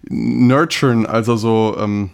[0.09, 2.09] nurturen, also so ähm,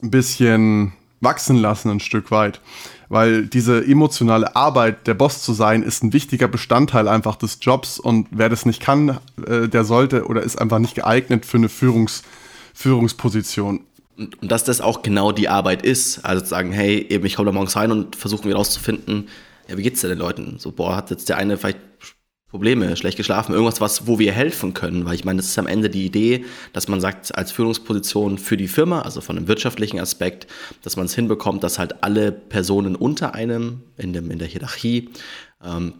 [0.00, 2.60] ein bisschen wachsen lassen ein Stück weit
[3.08, 7.98] weil diese emotionale Arbeit, der Boss zu sein, ist ein wichtiger Bestandteil einfach des Jobs
[7.98, 11.68] und wer das nicht kann, äh, der sollte oder ist einfach nicht geeignet für eine
[11.68, 12.22] Führungs
[12.74, 13.80] Führungsposition.
[14.16, 17.46] Und, dass das auch genau die Arbeit ist, also zu sagen, hey, eben ich komme
[17.46, 19.28] da morgens rein und versuche mir rauszufinden,
[19.68, 20.56] ja, wie geht's denn den Leuten?
[20.58, 21.78] So, boah, hat jetzt der eine vielleicht
[22.50, 25.66] Probleme, schlecht geschlafen, irgendwas, was, wo wir helfen können, weil ich meine, das ist am
[25.66, 30.00] Ende die Idee, dass man sagt, als Führungsposition für die Firma, also von einem wirtschaftlichen
[30.00, 30.46] Aspekt,
[30.82, 35.10] dass man es hinbekommt, dass halt alle Personen unter einem in, dem, in der Hierarchie
[35.62, 35.92] ähm,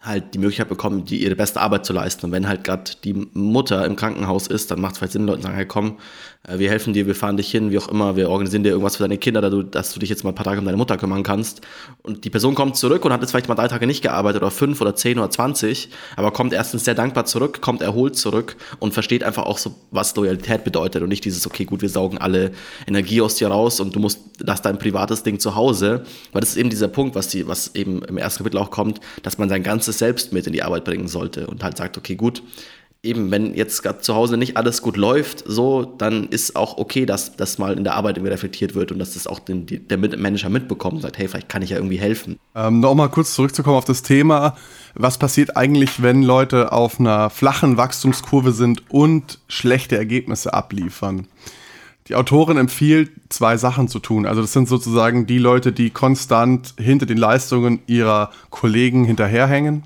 [0.00, 2.26] halt die Möglichkeit bekommen, die ihre beste Arbeit zu leisten.
[2.26, 5.40] Und wenn halt gerade die Mutter im Krankenhaus ist, dann macht es vielleicht Sinn, Leuten
[5.40, 5.98] zu sagen, hey komm,
[6.46, 8.96] äh, wir helfen dir, wir fahren dich hin, wie auch immer, wir organisieren dir irgendwas
[8.96, 11.24] für deine Kinder, dass du, dich jetzt mal ein paar Tage um deine Mutter kümmern
[11.24, 11.62] kannst.
[12.02, 14.52] Und die Person kommt zurück und hat jetzt vielleicht mal drei Tage nicht gearbeitet oder
[14.52, 18.94] fünf oder zehn oder zwanzig, aber kommt erstens sehr dankbar zurück, kommt erholt zurück und
[18.94, 22.52] versteht einfach auch so, was Loyalität bedeutet und nicht dieses, okay, gut, wir saugen alle
[22.86, 26.50] Energie aus dir raus und du musst, lass dein privates Ding zu Hause, weil das
[26.50, 29.48] ist eben dieser Punkt, was die, was eben im ersten Kapitel auch kommt, dass man
[29.48, 32.42] sein ganzes Selbst mit in die Arbeit bringen sollte und halt sagt, okay, gut,
[33.02, 37.06] eben, wenn jetzt gerade zu Hause nicht alles gut läuft, so, dann ist auch okay,
[37.06, 39.98] dass das mal in der Arbeit irgendwie reflektiert wird und dass das auch den, der
[39.98, 42.38] Manager mitbekommt und sagt, hey, vielleicht kann ich ja irgendwie helfen.
[42.54, 44.56] Ähm, Nochmal kurz zurückzukommen auf das Thema.
[44.94, 51.28] Was passiert eigentlich, wenn Leute auf einer flachen Wachstumskurve sind und schlechte Ergebnisse abliefern?
[52.08, 54.26] Die Autorin empfiehlt, zwei Sachen zu tun.
[54.26, 59.82] Also das sind sozusagen die Leute, die konstant hinter den Leistungen ihrer Kollegen hinterherhängen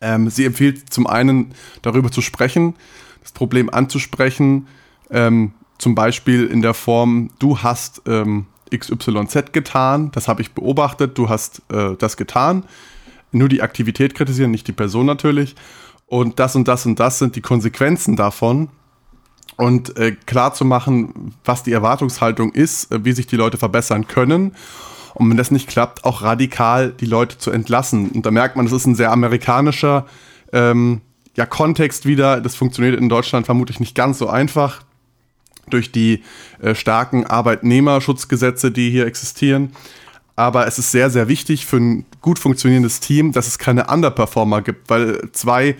[0.00, 2.74] ähm, sie empfiehlt zum einen darüber zu sprechen,
[3.22, 4.66] das Problem anzusprechen,
[5.10, 11.18] ähm, zum Beispiel in der Form, du hast ähm, XYZ getan, das habe ich beobachtet,
[11.18, 12.64] du hast äh, das getan.
[13.32, 15.54] Nur die Aktivität kritisieren, nicht die Person natürlich.
[16.06, 18.68] Und das und das und das sind die Konsequenzen davon.
[19.60, 24.06] Und äh, klar zu machen, was die Erwartungshaltung ist, äh, wie sich die Leute verbessern
[24.06, 24.52] können
[25.12, 28.08] und wenn das nicht klappt, auch radikal die Leute zu entlassen.
[28.08, 30.06] Und da merkt man, das ist ein sehr amerikanischer
[30.54, 31.02] ähm,
[31.36, 32.40] ja, Kontext wieder.
[32.40, 34.82] Das funktioniert in Deutschland vermutlich nicht ganz so einfach
[35.68, 36.22] durch die
[36.62, 39.72] äh, starken Arbeitnehmerschutzgesetze, die hier existieren.
[40.36, 44.62] Aber es ist sehr, sehr wichtig für ein gut funktionierendes Team, dass es keine Underperformer
[44.62, 45.76] gibt, weil zwei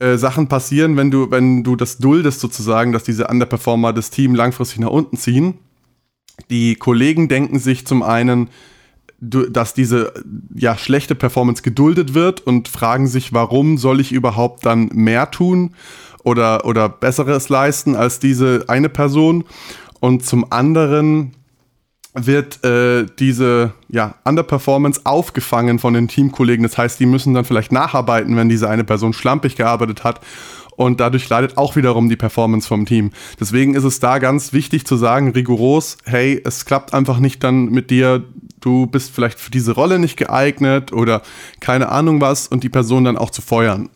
[0.00, 4.34] äh, Sachen passieren, wenn du, wenn du das duldest sozusagen, dass diese Underperformer das Team
[4.34, 5.58] langfristig nach unten ziehen
[6.48, 8.48] Die Kollegen denken sich zum einen,
[9.20, 10.14] dass diese
[10.54, 15.74] ja schlechte Performance geduldet wird und fragen sich, warum soll ich überhaupt dann mehr tun
[16.24, 19.44] oder, oder Besseres leisten als diese eine Person.
[20.00, 21.32] Und zum anderen
[22.14, 26.62] wird äh, diese ja, Underperformance aufgefangen von den Teamkollegen.
[26.62, 30.20] Das heißt, die müssen dann vielleicht nacharbeiten, wenn diese eine Person schlampig gearbeitet hat.
[30.76, 33.10] Und dadurch leidet auch wiederum die Performance vom Team.
[33.38, 37.66] Deswegen ist es da ganz wichtig zu sagen, rigoros, hey, es klappt einfach nicht dann
[37.66, 38.24] mit dir,
[38.60, 41.22] du bist vielleicht für diese Rolle nicht geeignet oder
[41.60, 43.90] keine Ahnung was und die Person dann auch zu feuern.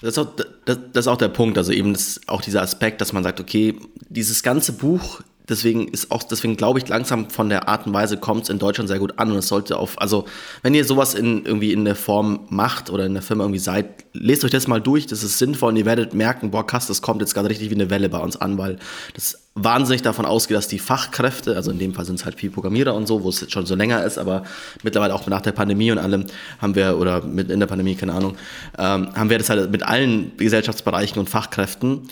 [0.00, 0.28] Das ist, auch,
[0.64, 3.74] das, das ist auch der Punkt, also eben auch dieser Aspekt, dass man sagt, okay,
[4.08, 8.16] dieses ganze Buch deswegen ist auch, deswegen glaube ich langsam von der Art und Weise
[8.16, 10.26] kommt es in Deutschland sehr gut an und es sollte auf, also
[10.62, 13.86] wenn ihr sowas in irgendwie in der Form macht oder in der Firma irgendwie seid,
[14.12, 17.02] lest euch das mal durch, das ist sinnvoll und ihr werdet merken, boah, krass, das
[17.02, 18.78] kommt jetzt gerade richtig wie eine Welle bei uns an, weil
[19.14, 22.52] das wahnsinnig davon ausgeht, dass die Fachkräfte, also in dem Fall sind es halt viele
[22.52, 24.44] Programmierer und so, wo es jetzt schon so länger ist, aber
[24.82, 26.26] mittlerweile auch nach der Pandemie und allem
[26.60, 28.36] haben wir, oder mit in der Pandemie, keine Ahnung,
[28.78, 32.08] ähm, haben wir das halt mit allen Gesellschaftsbereichen und Fachkräften.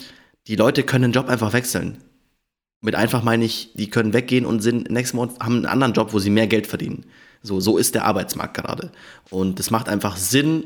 [0.47, 1.97] Die Leute können den Job einfach wechseln.
[2.81, 6.13] Mit einfach meine ich, die können weggehen und sind nächsten Monat haben einen anderen Job,
[6.13, 7.05] wo sie mehr Geld verdienen.
[7.41, 8.91] So, so ist der Arbeitsmarkt gerade.
[9.29, 10.65] Und es macht einfach Sinn,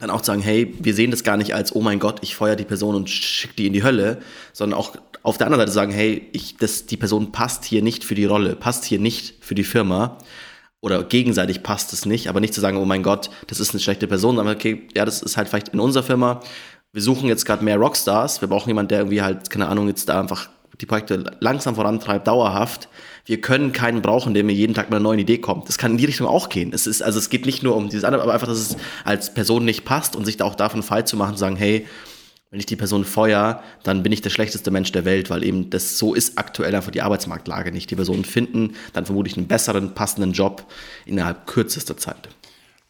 [0.00, 2.34] dann auch zu sagen, hey, wir sehen das gar nicht als, oh mein Gott, ich
[2.34, 4.20] feuer die Person und schicke die in die Hölle,
[4.52, 8.04] sondern auch auf der anderen Seite sagen, hey, ich, das, die Person passt hier nicht
[8.04, 10.16] für die Rolle, passt hier nicht für die Firma
[10.80, 13.80] oder gegenseitig passt es nicht, aber nicht zu sagen, oh mein Gott, das ist eine
[13.80, 16.40] schlechte Person, sondern okay, ja, das ist halt vielleicht in unserer Firma,
[16.92, 20.08] wir suchen jetzt gerade mehr Rockstars, wir brauchen jemanden, der irgendwie halt, keine Ahnung, jetzt
[20.08, 20.48] da einfach
[20.80, 22.88] die Projekte langsam vorantreibt, dauerhaft.
[23.26, 25.68] Wir können keinen brauchen, der mir jeden Tag mit einer neuen Idee kommt.
[25.68, 26.72] Das kann in die Richtung auch gehen.
[26.72, 29.34] Es ist, also es geht nicht nur um dieses andere, aber einfach, dass es als
[29.34, 31.86] Person nicht passt und sich da auch davon frei zu machen, zu sagen, hey,
[32.50, 35.70] wenn ich die Person feuer, dann bin ich der schlechteste Mensch der Welt, weil eben
[35.70, 37.90] das so ist aktuell einfach die Arbeitsmarktlage nicht.
[37.90, 40.66] Die Personen finden dann vermutlich einen besseren, passenden Job
[41.06, 42.28] innerhalb kürzester Zeit.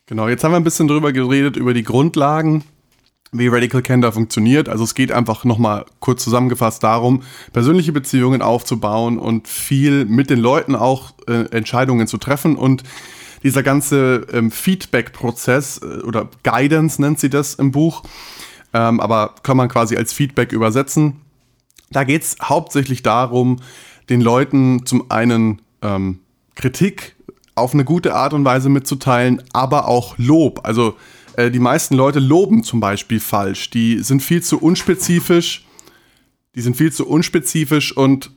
[0.07, 2.64] Genau, jetzt haben wir ein bisschen drüber geredet, über die Grundlagen
[3.32, 4.68] wie Radical Candor funktioniert.
[4.68, 10.40] Also es geht einfach nochmal kurz zusammengefasst darum, persönliche Beziehungen aufzubauen und viel mit den
[10.40, 12.82] Leuten auch äh, Entscheidungen zu treffen und
[13.42, 18.02] dieser ganze ähm, Feedback-Prozess äh, oder Guidance nennt sie das im Buch,
[18.74, 21.20] ähm, aber kann man quasi als Feedback übersetzen.
[21.90, 23.60] Da geht es hauptsächlich darum,
[24.08, 26.18] den Leuten zum einen ähm,
[26.56, 27.16] Kritik
[27.54, 30.60] auf eine gute Art und Weise mitzuteilen, aber auch Lob.
[30.64, 30.96] Also
[31.38, 33.70] die meisten Leute loben zum Beispiel falsch.
[33.70, 35.64] Die sind viel zu unspezifisch.
[36.54, 38.30] Die sind viel zu unspezifisch und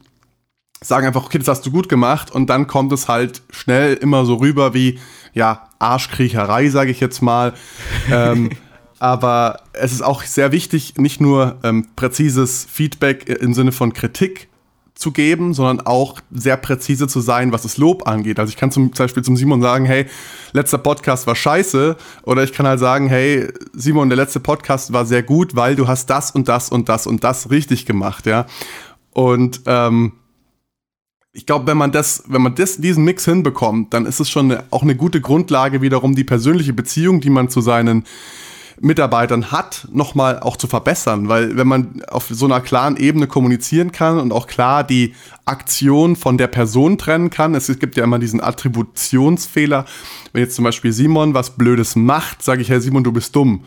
[0.82, 2.32] sagen einfach, okay, das hast du gut gemacht.
[2.32, 5.00] Und dann kommt es halt schnell immer so rüber wie,
[5.34, 7.54] ja, Arschkriecherei, sage ich jetzt mal.
[8.12, 8.52] ähm,
[9.00, 14.48] aber es ist auch sehr wichtig, nicht nur ähm, präzises Feedback im Sinne von Kritik
[15.04, 18.40] zu geben, sondern auch sehr präzise zu sein, was das Lob angeht.
[18.40, 20.06] Also ich kann zum Beispiel zum Simon sagen, hey,
[20.54, 21.98] letzter Podcast war scheiße.
[22.24, 25.88] Oder ich kann halt sagen, hey, Simon, der letzte Podcast war sehr gut, weil du
[25.88, 28.46] hast das und das und das und das richtig gemacht, ja.
[29.12, 30.14] Und ähm,
[31.34, 34.52] ich glaube, wenn man das, wenn man das, diesen Mix hinbekommt, dann ist es schon
[34.52, 38.06] eine, auch eine gute Grundlage wiederum die persönliche Beziehung, die man zu seinen
[38.84, 41.30] Mitarbeitern hat, nochmal auch zu verbessern.
[41.30, 45.16] Weil wenn man auf so einer klaren Ebene kommunizieren kann und auch klar die
[45.46, 49.86] Aktion von der Person trennen kann, es gibt ja immer diesen Attributionsfehler.
[50.34, 53.64] Wenn jetzt zum Beispiel Simon was Blödes macht, sage ich, Herr Simon, du bist dumm.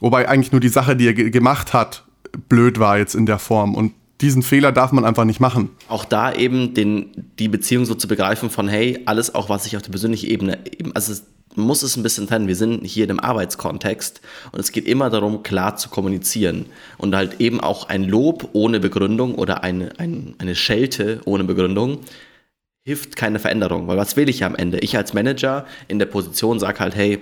[0.00, 2.04] Wobei eigentlich nur die Sache, die er gemacht hat,
[2.48, 3.74] blöd war jetzt in der Form.
[3.74, 5.70] Und diesen Fehler darf man einfach nicht machen.
[5.88, 9.76] Auch da eben den, die Beziehung so zu begreifen von, hey, alles auch, was ich
[9.76, 11.14] auf der persönlichen Ebene, eben, also
[11.56, 12.48] muss es ein bisschen trennen.
[12.48, 14.20] Wir sind hier in einem Arbeitskontext
[14.52, 16.66] und es geht immer darum, klar zu kommunizieren
[16.98, 22.00] und halt eben auch ein Lob ohne Begründung oder eine, ein, eine Schelte ohne Begründung
[22.86, 24.78] hilft keine Veränderung, weil was will ich am Ende?
[24.78, 27.18] Ich als Manager in der Position sage halt, hey,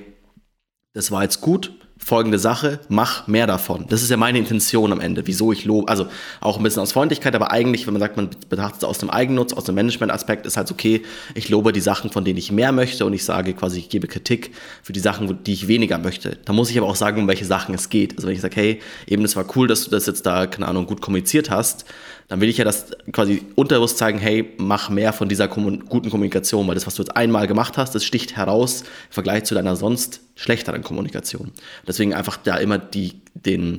[0.92, 3.86] das war jetzt gut, folgende Sache, mach mehr davon.
[3.88, 5.88] Das ist ja meine Intention am Ende, wieso ich lobe.
[5.88, 6.06] Also
[6.40, 9.10] auch ein bisschen aus Freundlichkeit, aber eigentlich, wenn man sagt, man betrachtet es aus dem
[9.10, 11.02] Eigennutz, aus dem Management-Aspekt, ist halt okay,
[11.34, 14.08] ich lobe die Sachen, von denen ich mehr möchte und ich sage quasi, ich gebe
[14.08, 14.50] Kritik
[14.82, 16.36] für die Sachen, die ich weniger möchte.
[16.44, 18.16] Da muss ich aber auch sagen, um welche Sachen es geht.
[18.16, 20.68] Also wenn ich sage, hey, eben, es war cool, dass du das jetzt da, keine
[20.68, 21.86] Ahnung, gut kommuniziert hast,
[22.28, 26.66] dann will ich ja das quasi unterbewusst zeigen, hey, mach mehr von dieser guten Kommunikation,
[26.66, 29.76] weil das, was du jetzt einmal gemacht hast, das sticht heraus im Vergleich zu deiner
[29.76, 31.52] sonst schlechteren Kommunikation.
[31.86, 33.78] Deswegen einfach da immer die, den,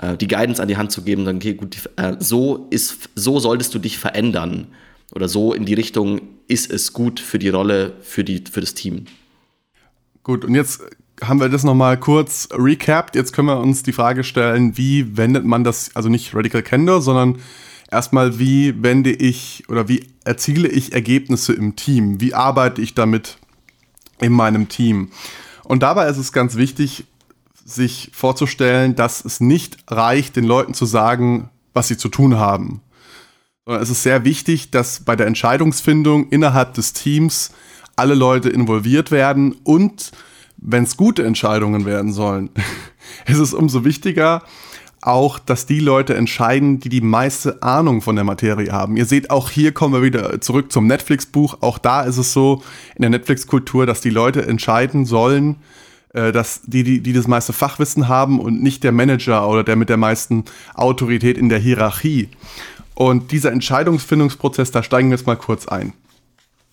[0.00, 3.38] äh, die Guidance an die Hand zu geben, dann, okay, gut, äh, so ist, so
[3.38, 4.68] solltest du dich verändern
[5.14, 8.74] oder so in die Richtung ist es gut für die Rolle, für, die, für das
[8.74, 9.04] Team.
[10.22, 10.82] Gut, und jetzt
[11.22, 13.14] haben wir das nochmal kurz recapped.
[13.14, 17.00] Jetzt können wir uns die Frage stellen, wie wendet man das, also nicht Radical Candor,
[17.02, 17.38] sondern
[17.92, 22.20] erstmal, wie wende ich oder wie erziele ich Ergebnisse im Team?
[22.20, 23.38] Wie arbeite ich damit
[24.20, 25.10] in meinem Team?
[25.64, 27.04] Und dabei ist es ganz wichtig,
[27.64, 32.80] sich vorzustellen, dass es nicht reicht, den Leuten zu sagen, was sie zu tun haben.
[33.64, 37.52] Sondern es ist sehr wichtig, dass bei der Entscheidungsfindung innerhalb des Teams
[37.94, 40.10] alle Leute involviert werden und
[40.56, 42.50] wenn es gute Entscheidungen werden sollen,
[43.26, 44.42] ist es umso wichtiger,
[45.02, 48.96] auch, dass die Leute entscheiden, die die meiste Ahnung von der Materie haben.
[48.96, 51.58] Ihr seht, auch hier kommen wir wieder zurück zum Netflix-Buch.
[51.60, 52.62] Auch da ist es so
[52.94, 55.56] in der Netflix-Kultur, dass die Leute entscheiden sollen,
[56.14, 59.76] äh, dass die, die, die das meiste Fachwissen haben und nicht der Manager oder der
[59.76, 62.28] mit der meisten Autorität in der Hierarchie.
[62.94, 65.92] Und dieser Entscheidungsfindungsprozess, da steigen wir jetzt mal kurz ein.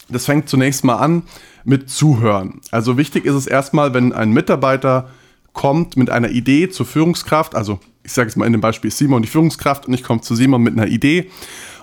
[0.09, 1.23] Das fängt zunächst mal an
[1.63, 2.61] mit Zuhören.
[2.71, 5.09] Also wichtig ist es erstmal, wenn ein Mitarbeiter
[5.53, 9.21] kommt mit einer Idee zur Führungskraft, also ich sage jetzt mal in dem Beispiel Simon
[9.21, 11.29] die Führungskraft und ich komme zu Simon mit einer Idee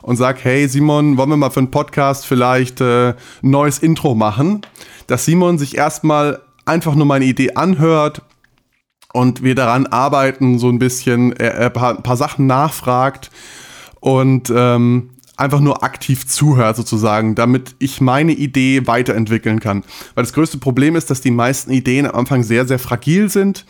[0.03, 4.15] und sage, hey Simon, wollen wir mal für einen Podcast vielleicht äh, ein neues Intro
[4.15, 4.63] machen?
[5.07, 8.23] Dass Simon sich erstmal einfach nur meine Idee anhört
[9.13, 13.31] und wir daran arbeiten, so ein bisschen, er, er ein paar Sachen nachfragt
[14.01, 19.85] und ähm, einfach nur aktiv zuhört sozusagen, damit ich meine Idee weiterentwickeln kann.
[20.15, 23.67] Weil das größte Problem ist, dass die meisten Ideen am Anfang sehr, sehr fragil sind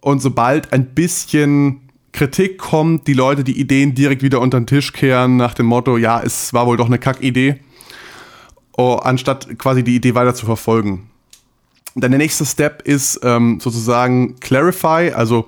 [0.00, 1.80] und sobald ein bisschen
[2.12, 5.96] Kritik kommt, die Leute die Ideen direkt wieder unter den Tisch kehren nach dem Motto,
[5.96, 7.60] ja, es war wohl doch eine Kackidee,
[8.76, 11.08] oh, anstatt quasi die Idee weiter zu verfolgen.
[11.94, 15.46] Dann der nächste Step ist ähm, sozusagen Clarify, also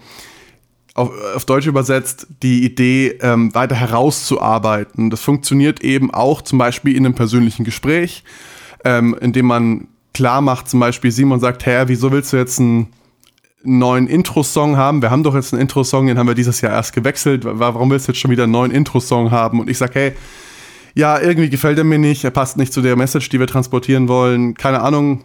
[0.95, 5.11] auf, auf Deutsch übersetzt, die Idee ähm, weiter herauszuarbeiten.
[5.11, 8.25] Das funktioniert eben auch zum Beispiel in einem persönlichen Gespräch,
[8.85, 12.89] ähm, indem man klar macht, zum Beispiel Simon sagt, Herr, wieso willst du jetzt einen
[13.65, 15.03] neuen Intro-Song haben?
[15.03, 17.43] Wir haben doch jetzt einen Intro-Song, den haben wir dieses Jahr erst gewechselt.
[17.45, 19.61] Warum willst du jetzt schon wieder einen neuen Intro-Song haben?
[19.61, 20.13] Und ich sage, hey,
[20.95, 24.07] ja, irgendwie gefällt er mir nicht, er passt nicht zu der Message, die wir transportieren
[24.07, 25.25] wollen, keine Ahnung,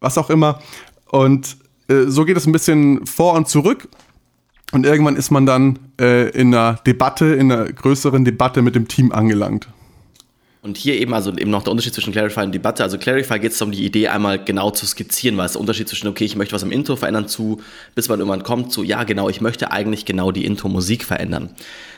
[0.00, 0.60] was auch immer.
[1.08, 1.56] Und
[1.88, 3.88] äh, so geht es ein bisschen vor und zurück.
[4.72, 8.88] Und irgendwann ist man dann äh, in einer Debatte, in einer größeren Debatte mit dem
[8.88, 9.68] Team angelangt.
[10.66, 12.82] Und hier eben, also eben noch der Unterschied zwischen Clarify und Debatte.
[12.82, 15.88] Also Clarify geht es um die Idee einmal genau zu skizzieren, weil es der Unterschied
[15.88, 17.60] zwischen, okay, ich möchte was im Intro verändern zu,
[17.94, 21.50] bis man irgendwann kommt zu, ja genau, ich möchte eigentlich genau die Intro-Musik verändern.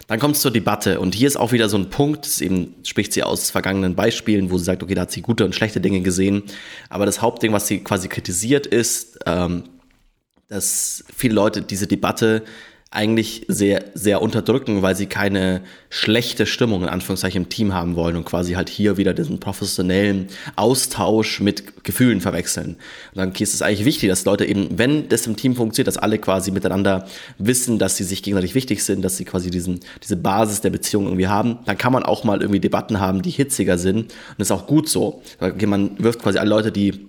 [0.06, 2.74] Dann kommt es zur Debatte und hier ist auch wieder so ein Punkt, das eben
[2.84, 5.80] spricht sie aus vergangenen Beispielen, wo sie sagt, okay, da hat sie gute und schlechte
[5.80, 6.42] Dinge gesehen,
[6.90, 9.64] aber das Hauptding, was sie quasi kritisiert ist, ähm,
[10.48, 12.42] dass viele Leute diese Debatte
[12.90, 18.16] eigentlich sehr, sehr unterdrücken, weil sie keine schlechte Stimmung in Anführungszeichen im Team haben wollen
[18.16, 22.76] und quasi halt hier wieder diesen professionellen Austausch mit Gefühlen verwechseln.
[23.14, 25.98] Und dann ist es eigentlich wichtig, dass Leute eben, wenn das im Team funktioniert, dass
[25.98, 27.06] alle quasi miteinander
[27.36, 31.04] wissen, dass sie sich gegenseitig wichtig sind, dass sie quasi diesen, diese Basis der Beziehung
[31.04, 34.04] irgendwie haben, dann kann man auch mal irgendwie Debatten haben, die hitziger sind.
[34.04, 35.20] Und das ist auch gut so.
[35.60, 37.08] Man wirft quasi alle Leute, die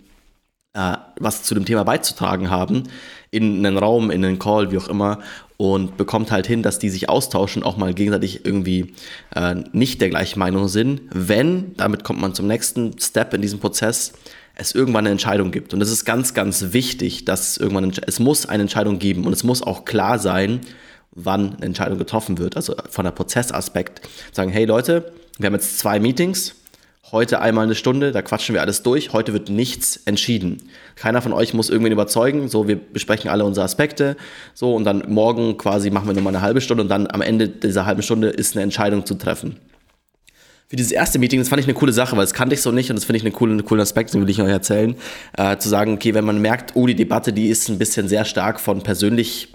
[0.74, 2.84] äh, was zu dem Thema beizutragen haben,
[3.32, 5.20] in einen Raum, in einen Call, wie auch immer,
[5.58, 8.94] und bekommt halt hin, dass die sich austauschen, auch mal gegenseitig irgendwie
[9.36, 13.60] äh, nicht der gleichen Meinung sind, wenn, damit kommt man zum nächsten Step in diesem
[13.60, 14.14] Prozess,
[14.56, 15.74] es irgendwann eine Entscheidung gibt.
[15.74, 19.34] Und es ist ganz, ganz wichtig, dass es irgendwann, es muss eine Entscheidung geben und
[19.34, 20.62] es muss auch klar sein,
[21.12, 22.56] wann eine Entscheidung getroffen wird.
[22.56, 26.56] Also von der Prozessaspekt sagen, hey Leute, wir haben jetzt zwei Meetings,
[27.12, 29.14] Heute einmal eine Stunde, da quatschen wir alles durch.
[29.14, 30.70] Heute wird nichts entschieden.
[30.96, 32.50] Keiner von euch muss irgendwen überzeugen.
[32.50, 34.16] So, wir besprechen alle unsere Aspekte.
[34.54, 37.50] So, und dann morgen quasi machen wir nochmal eine halbe Stunde und dann am Ende
[37.50, 39.56] dieser halben Stunde ist eine Entscheidung zu treffen.
[40.68, 42.72] Für dieses erste Meeting, das fand ich eine coole Sache, weil das kannte ich so
[42.72, 44.96] nicht und das finde ich einen coolen, einen coolen Aspekt, den will ich euch erzählen.
[45.36, 48.24] Äh, zu sagen, okay, wenn man merkt, oh, die Debatte, die ist ein bisschen sehr
[48.24, 49.48] stark von persönlich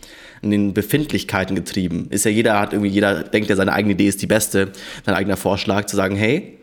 [0.42, 2.08] in den Befindlichkeiten getrieben.
[2.10, 4.72] Ist ja jeder hat irgendwie, jeder denkt ja, seine eigene Idee ist die beste,
[5.06, 6.53] sein eigener Vorschlag, zu sagen, hey,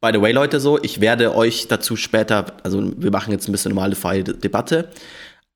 [0.00, 3.52] By the way, Leute, so, ich werde euch dazu später, also wir machen jetzt ein
[3.52, 4.88] bisschen normale freie Debatte,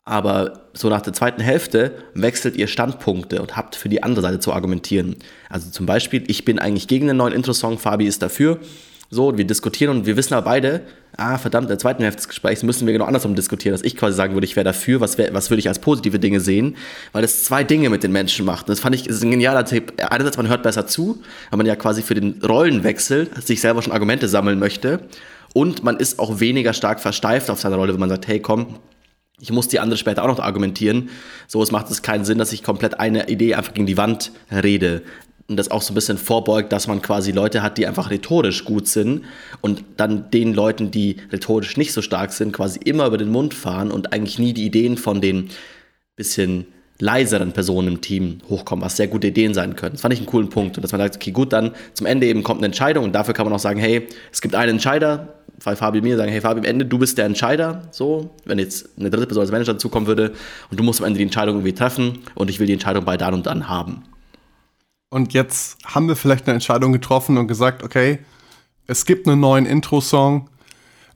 [0.04, 4.40] aber so nach der zweiten Hälfte wechselt ihr Standpunkte und habt für die andere Seite
[4.40, 5.16] zu argumentieren.
[5.48, 8.58] Also zum Beispiel, ich bin eigentlich gegen den neuen Intro-Song, Fabi ist dafür.
[9.08, 10.82] So, wir diskutieren und wir wissen aber beide,
[11.16, 13.96] ah, verdammt, in der zweiten Hälfte des Gesprächs müssen wir genau andersrum diskutieren, dass ich
[13.96, 16.76] quasi sagen würde, ich wäre dafür, was, wär, was würde ich als positive Dinge sehen,
[17.12, 18.66] weil das zwei Dinge mit den Menschen macht.
[18.66, 19.92] Und das fand ich, das ist ein genialer Tipp.
[20.10, 23.92] Einerseits, man hört besser zu, weil man ja quasi für den Rollenwechsel sich selber schon
[23.92, 25.00] Argumente sammeln möchte.
[25.52, 28.78] Und man ist auch weniger stark versteift auf seine Rolle, wenn man sagt, hey, komm,
[29.40, 31.10] ich muss die andere später auch noch argumentieren.
[31.46, 34.32] So, es macht es keinen Sinn, dass ich komplett eine Idee einfach gegen die Wand
[34.50, 35.02] rede
[35.48, 38.64] und das auch so ein bisschen vorbeugt, dass man quasi Leute hat, die einfach rhetorisch
[38.64, 39.24] gut sind
[39.60, 43.52] und dann den Leuten, die rhetorisch nicht so stark sind, quasi immer über den Mund
[43.52, 45.50] fahren und eigentlich nie die Ideen von den
[46.16, 46.66] bisschen
[47.00, 49.92] leiseren Personen im Team hochkommen, was sehr gute Ideen sein können.
[49.92, 50.76] Das fand ich einen coolen Punkt.
[50.76, 53.34] Und dass man sagt, okay, gut, dann zum Ende eben kommt eine Entscheidung und dafür
[53.34, 56.60] kann man auch sagen, hey, es gibt einen Entscheider, bei Fabi mir sagen, hey Fabi,
[56.60, 60.06] am Ende, du bist der Entscheider, so, wenn jetzt eine dritte Person als Manager dazukommen
[60.06, 60.32] würde
[60.70, 63.16] und du musst am Ende die Entscheidung irgendwie treffen und ich will die Entscheidung bei
[63.16, 64.02] dann und dann haben.
[65.14, 68.18] Und jetzt haben wir vielleicht eine Entscheidung getroffen und gesagt, okay,
[68.88, 70.50] es gibt einen neuen Intro-Song.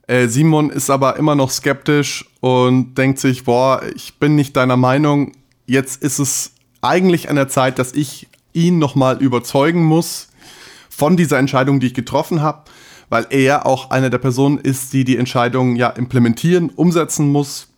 [0.07, 4.77] Äh, Simon ist aber immer noch skeptisch und denkt sich, boah, ich bin nicht deiner
[4.77, 5.33] Meinung.
[5.65, 10.29] Jetzt ist es eigentlich an der Zeit, dass ich ihn nochmal überzeugen muss
[10.89, 12.63] von dieser Entscheidung, die ich getroffen habe
[13.09, 17.68] weil er auch eine der Personen ist, die die Entscheidungen ja implementieren, umsetzen muss.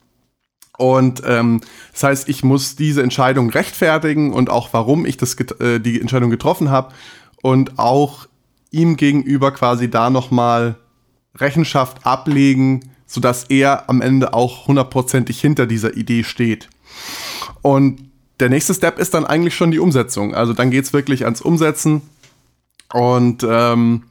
[0.78, 5.80] Und ähm, das heißt, ich muss diese Entscheidung rechtfertigen und auch warum ich das äh,
[5.80, 6.94] die Entscheidung getroffen habe
[7.42, 8.28] und auch
[8.72, 10.76] ihm gegenüber quasi da nochmal
[11.36, 16.70] Rechenschaft ablegen, sodass er am Ende auch hundertprozentig hinter dieser Idee steht.
[17.62, 20.34] Und der nächste Step ist dann eigentlich schon die Umsetzung.
[20.34, 22.02] Also dann geht es wirklich ans Umsetzen.
[22.92, 24.04] Und ähm,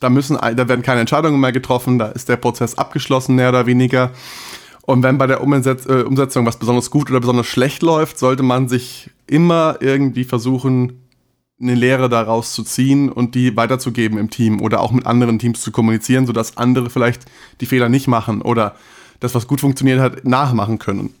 [0.00, 3.66] da müssen, da werden keine Entscheidungen mehr getroffen, da ist der Prozess abgeschlossen, mehr oder
[3.66, 4.10] weniger.
[4.88, 8.42] Und wenn bei der Umsetz äh, Umsetzung was besonders gut oder besonders schlecht läuft, sollte
[8.42, 11.02] man sich immer irgendwie versuchen,
[11.60, 15.60] eine Lehre daraus zu ziehen und die weiterzugeben im Team oder auch mit anderen Teams
[15.60, 17.26] zu kommunizieren, sodass andere vielleicht
[17.60, 18.76] die Fehler nicht machen oder
[19.20, 21.12] das, was gut funktioniert hat, nachmachen können.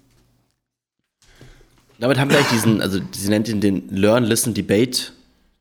[1.98, 5.12] Damit haben wir eigentlich diesen, also sie nennt ihn den Learn, Listen, Debate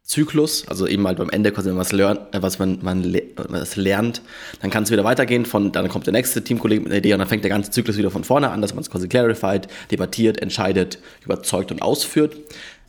[0.08, 3.76] Zyklus, also eben halt am Ende quasi, wenn was, lernt, äh, was man, man was
[3.76, 4.22] lernt,
[4.62, 7.20] dann kann es wieder weitergehen, von, dann kommt der nächste Teamkollege mit einer Idee und
[7.20, 10.42] dann fängt der ganze Zyklus wieder von vorne an, dass man es quasi clarified, debattiert,
[10.42, 12.38] entscheidet, überzeugt und ausführt.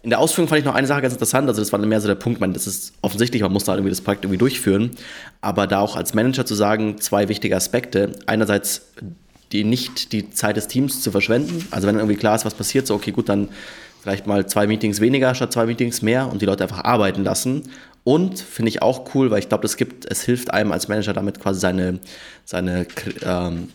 [0.05, 2.07] In der Ausführung fand ich noch eine Sache ganz interessant, also das war mehr so
[2.07, 4.93] der Punkt, man, das ist offensichtlich, man muss da irgendwie das Projekt irgendwie durchführen,
[5.41, 8.13] aber da auch als Manager zu sagen, zwei wichtige Aspekte.
[8.27, 8.83] Einerseits
[9.53, 12.87] die nicht die Zeit des Teams zu verschwenden, also wenn irgendwie klar ist, was passiert,
[12.87, 13.49] so okay, gut, dann
[14.01, 17.71] vielleicht mal zwei Meetings weniger statt zwei Meetings mehr und die Leute einfach arbeiten lassen.
[18.05, 21.61] Und finde ich auch cool, weil ich glaube, es hilft einem als Manager damit quasi
[21.61, 21.99] seine,
[22.45, 22.87] seine
[23.23, 23.69] ähm,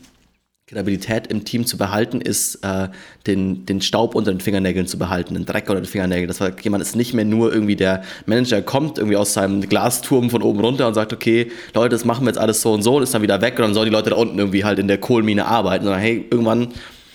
[0.65, 2.87] Kredibilität im Team zu behalten, ist äh,
[3.27, 6.27] den, den Staub unter den Fingernägeln zu behalten, den Dreck unter den Fingernägeln.
[6.27, 10.29] Das war, jemand ist nicht mehr nur irgendwie der Manager kommt irgendwie aus seinem Glasturm
[10.29, 12.95] von oben runter und sagt, okay, Leute, das machen wir jetzt alles so und so
[12.95, 14.87] und ist dann wieder weg und dann sollen die Leute da unten irgendwie halt in
[14.87, 16.69] der Kohlmine arbeiten, sondern hey, irgendwann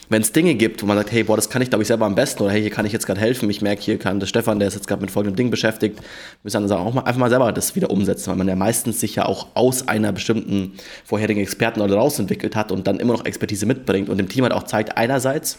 [0.08, 2.06] wenn es Dinge gibt, wo man sagt, hey, boah, das kann ich, glaube ich, selber
[2.06, 4.26] am besten oder hey, hier kann ich jetzt gerade helfen, ich merke, hier kann der
[4.26, 6.00] Stefan, der ist jetzt gerade mit folgendem Ding beschäftigt,
[6.42, 9.16] müssen dann auch mal, einfach mal selber das wieder umsetzen, weil man ja meistens sich
[9.16, 10.72] ja auch aus einer bestimmten
[11.04, 14.64] vorherigen Expertenrolle rausentwickelt hat und dann immer noch Expertise mitbringt und dem Team halt auch
[14.64, 15.58] zeigt, einerseits,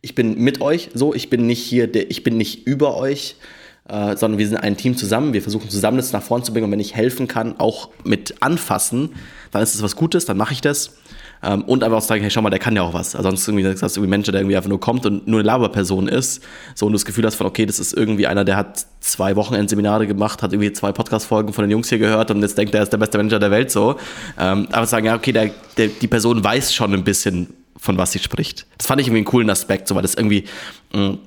[0.00, 3.36] ich bin mit euch so, ich bin nicht hier, der, ich bin nicht über euch,
[3.88, 5.32] äh, sondern wir sind ein Team zusammen.
[5.34, 8.42] Wir versuchen zusammen das nach vorne zu bringen und wenn ich helfen kann, auch mit
[8.42, 9.10] anfassen,
[9.50, 10.96] dann ist es was Gutes, dann mache ich das.
[11.44, 13.14] Ähm, und einfach auch sagen, hey, schau mal, der kann ja auch was.
[13.14, 15.46] Also sonst irgendwie sagst du irgendwie Mensch, der irgendwie einfach nur kommt und nur eine
[15.46, 16.42] Laberperson ist.
[16.74, 19.36] So und du das Gefühl hast von, okay, das ist irgendwie einer, der hat zwei
[19.36, 22.82] Wochenendseminare gemacht, hat irgendwie zwei Podcast-Folgen von den Jungs hier gehört und jetzt denkt, er
[22.82, 23.96] ist der beste Manager der Welt so.
[24.38, 28.12] Ähm, aber sagen, ja, okay, der, der, die Person weiß schon ein bisschen, von was
[28.12, 28.66] sie spricht.
[28.78, 30.44] Das fand ich irgendwie einen coolen Aspekt, so, weil das irgendwie
[30.92, 31.18] mh, mm,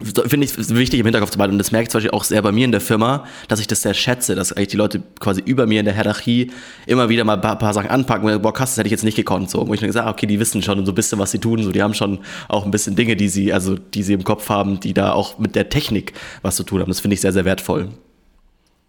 [0.00, 1.54] finde ich wichtig im Hinterkopf zu behalten.
[1.54, 3.66] Und das merke ich zum Beispiel auch sehr bei mir in der Firma, dass ich
[3.66, 6.52] das sehr schätze, dass eigentlich die Leute quasi über mir in der Hierarchie
[6.86, 8.30] immer wieder mal ein paar, paar Sachen anpacken.
[8.30, 9.50] Und, boah, krass, das hätte ich jetzt nicht gekonnt.
[9.50, 11.62] So, wo ich mir gesagt okay, die wissen schon so ein bisschen, was sie tun.
[11.62, 14.48] So, die haben schon auch ein bisschen Dinge, die sie, also, die sie im Kopf
[14.48, 16.88] haben, die da auch mit der Technik was zu tun haben.
[16.88, 17.88] Das finde ich sehr, sehr wertvoll.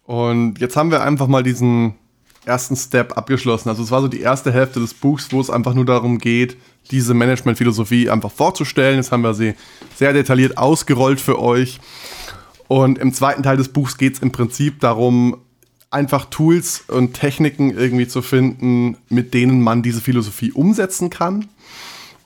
[0.04, 1.94] Und jetzt haben wir einfach mal diesen
[2.44, 3.68] ersten Step abgeschlossen.
[3.68, 6.56] Also es war so die erste Hälfte des Buchs, wo es einfach nur darum geht,
[6.90, 8.96] diese Management-Philosophie einfach vorzustellen.
[8.96, 9.54] Jetzt haben wir sie
[9.96, 11.80] sehr detailliert ausgerollt für euch.
[12.68, 15.36] Und im zweiten Teil des Buchs geht es im Prinzip darum,
[15.90, 21.48] einfach Tools und Techniken irgendwie zu finden, mit denen man diese Philosophie umsetzen kann.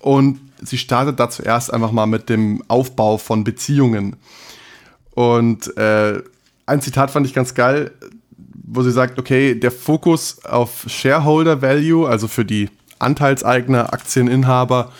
[0.00, 4.16] Und sie startet da zuerst einfach mal mit dem Aufbau von Beziehungen.
[5.14, 6.22] Und äh,
[6.66, 7.92] ein Zitat fand ich ganz geil,
[8.66, 14.92] wo sie sagt, okay, der Fokus auf Shareholder Value, also für die Anteilseigner, Aktieninhaber,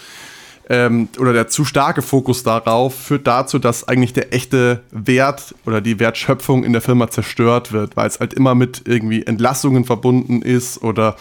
[0.68, 5.81] ähm, oder der zu starke Fokus darauf führt dazu, dass eigentlich der echte Wert oder
[5.81, 10.40] die Wertschöpfung in der Firma zerstört wird, weil es halt immer mit irgendwie Entlassungen verbunden
[10.40, 11.17] ist oder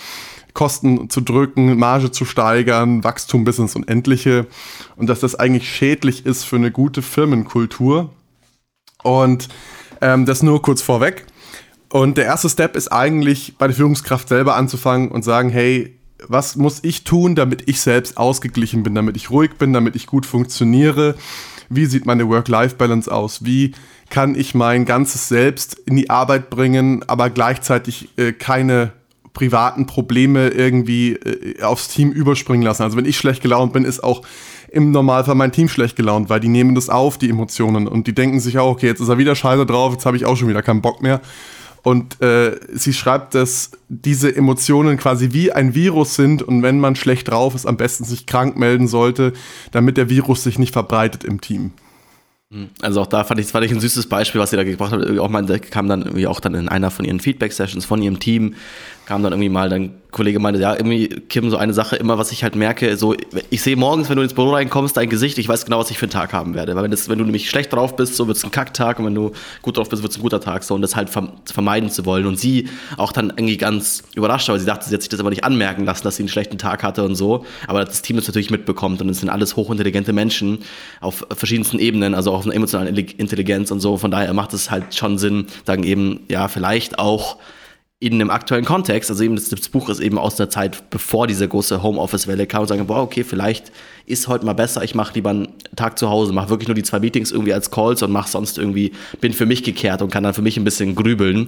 [0.53, 4.45] Kosten zu drücken, Marge zu steigern, Wachstum bis ins Unendliche
[4.95, 8.11] und dass das eigentlich schädlich ist für eine gute Firmenkultur.
[9.01, 9.49] Und
[9.99, 11.25] ähm, das nur kurz vorweg.
[11.93, 15.95] Und der erste Step ist eigentlich bei der Führungskraft selber anzufangen und sagen, hey,
[16.27, 20.07] was muss ich tun, damit ich selbst ausgeglichen bin, damit ich ruhig bin, damit ich
[20.07, 21.13] gut funktioniere?
[21.69, 23.45] Wie sieht meine Work-Life-Balance aus?
[23.45, 23.73] Wie
[24.09, 28.93] kann ich mein ganzes Selbst in die Arbeit bringen, aber gleichzeitig äh, keine
[29.33, 32.81] privaten Probleme irgendwie äh, aufs Team überspringen lassen?
[32.81, 34.23] Also wenn ich schlecht gelaunt bin, ist auch
[34.71, 37.87] im Normalfall mein Team schlecht gelaunt, weil die nehmen das auf, die Emotionen.
[37.87, 40.25] Und die denken sich auch, okay, jetzt ist er wieder scheiße drauf, jetzt habe ich
[40.25, 41.21] auch schon wieder keinen Bock mehr.
[41.83, 46.95] Und äh, sie schreibt, dass diese Emotionen quasi wie ein Virus sind und wenn man
[46.95, 49.33] schlecht drauf ist, am besten sich krank melden sollte,
[49.71, 51.71] damit der Virus sich nicht verbreitet im Team.
[52.81, 55.17] Also auch da fand ich, fand ich ein süßes Beispiel, was sie da gebracht hat.
[55.17, 58.53] Auch mal, kam dann irgendwie auch dann in einer von ihren Feedback-Sessions von ihrem Team,
[59.05, 62.31] kam dann irgendwie mal, dann Kollege meinte, ja, irgendwie, Kim, so eine Sache, immer was
[62.31, 63.15] ich halt merke, so,
[63.49, 65.97] ich sehe morgens, wenn du ins Büro reinkommst, dein Gesicht, ich weiß genau, was ich
[65.97, 66.75] für einen Tag haben werde.
[66.75, 69.05] Weil wenn, das, wenn du nämlich schlecht drauf bist, so wird es ein Kacktag und
[69.05, 69.31] wenn du
[69.61, 72.27] gut drauf bist, wird es ein guter Tag, so, und das halt vermeiden zu wollen.
[72.27, 75.31] Und sie auch dann irgendwie ganz überrascht, weil sie dachte, sie hat sich das aber
[75.31, 77.45] nicht anmerken lassen, dass sie einen schlechten Tag hatte und so.
[77.67, 80.59] Aber das Team das natürlich mitbekommt und es sind alles hochintelligente Menschen
[81.01, 83.97] auf verschiedensten Ebenen, also auch auf einer emotionalen Intelligenz und so.
[83.97, 87.37] Von daher macht es halt schon Sinn, sagen eben, ja, vielleicht auch
[88.03, 91.25] in einem aktuellen Kontext, also eben das, das Buch ist eben aus der Zeit, bevor
[91.25, 93.71] diese große Homeoffice-Welle kam und sagen, boah, okay, vielleicht
[94.05, 95.47] ist heute mal besser, ich mache lieber einen
[95.77, 98.57] Tag zu Hause, mache wirklich nur die zwei Meetings irgendwie als Calls und mache sonst
[98.57, 98.91] irgendwie,
[99.21, 101.47] bin für mich gekehrt und kann dann für mich ein bisschen grübeln.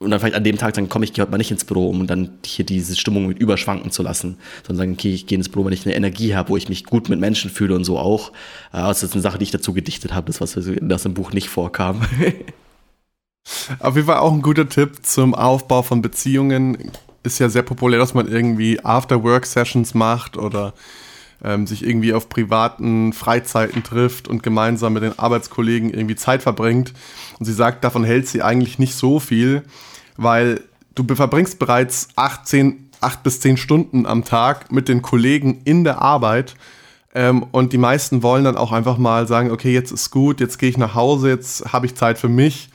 [0.00, 1.88] Und dann vielleicht an dem Tag sagen, komm, ich gehe heute mal nicht ins Büro,
[1.88, 4.36] um dann hier diese Stimmung mit überschwanken zu lassen.
[4.64, 6.84] Sondern sagen, okay, ich gehe ins Büro, wenn ich eine Energie habe, wo ich mich
[6.84, 8.32] gut mit Menschen fühle und so auch.
[8.70, 11.48] Das ist eine Sache, die ich dazu gedichtet habe, das, was das im Buch nicht
[11.48, 12.02] vorkam.
[13.80, 16.90] Auf jeden Fall auch ein guter Tipp zum Aufbau von Beziehungen.
[17.22, 20.74] Ist ja sehr populär, dass man irgendwie After-Work-Sessions macht oder
[21.42, 26.92] ähm, sich irgendwie auf privaten Freizeiten trifft und gemeinsam mit den Arbeitskollegen irgendwie Zeit verbringt.
[27.38, 29.62] Und sie sagt, davon hält sie eigentlich nicht so viel,
[30.16, 30.60] weil
[30.94, 36.02] du verbringst bereits 18, 8 bis 10 Stunden am Tag mit den Kollegen in der
[36.02, 36.56] Arbeit.
[37.14, 40.58] Ähm, und die meisten wollen dann auch einfach mal sagen, okay, jetzt ist gut, jetzt
[40.58, 42.70] gehe ich nach Hause, jetzt habe ich Zeit für mich.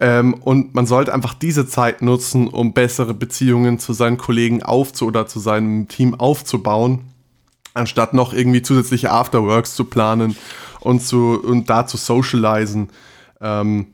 [0.00, 5.06] Ähm, und man sollte einfach diese Zeit nutzen, um bessere Beziehungen zu seinen Kollegen aufzu
[5.06, 7.00] oder zu seinem Team aufzubauen,
[7.74, 10.36] anstatt noch irgendwie zusätzliche Afterworks zu planen
[10.80, 12.88] und, zu, und da zu socialisen.
[13.42, 13.88] Ähm,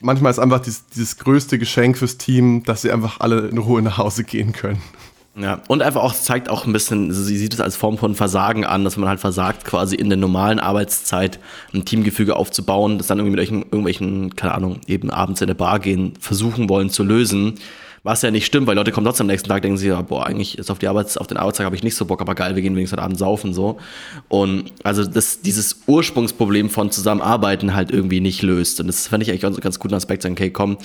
[0.00, 3.82] manchmal ist einfach dieses, dieses größte Geschenk fürs Team, dass sie einfach alle in Ruhe
[3.82, 4.80] nach Hause gehen können.
[5.36, 8.64] Ja, und einfach auch zeigt auch ein bisschen, sie sieht es als Form von Versagen
[8.64, 11.40] an, dass man halt versagt, quasi in der normalen Arbeitszeit
[11.72, 15.80] ein Teamgefüge aufzubauen, das dann irgendwie mit irgendwelchen, keine Ahnung, eben abends in der Bar
[15.80, 17.54] gehen, versuchen wollen zu lösen.
[18.04, 20.58] Was ja nicht stimmt, weil Leute kommen trotzdem am nächsten Tag, denken ja, boah, eigentlich
[20.58, 22.62] ist auf die Arbeits, auf den Arbeitstag habe ich nicht so Bock, aber geil, wir
[22.62, 23.78] gehen wenigstens heute Abend saufen, so.
[24.28, 28.78] Und also das, dieses Ursprungsproblem von Zusammenarbeiten halt irgendwie nicht löst.
[28.78, 30.76] Und das fand ich eigentlich ganz, ganz guten Aspekt, sagen, okay, komm,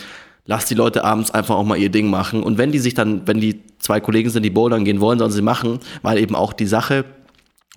[0.50, 2.42] lass die Leute abends einfach auch mal ihr Ding machen.
[2.42, 5.32] Und wenn die sich dann, wenn die zwei Kollegen sind, die bouldern gehen wollen, sollen
[5.32, 7.06] sie machen, weil eben auch die Sache,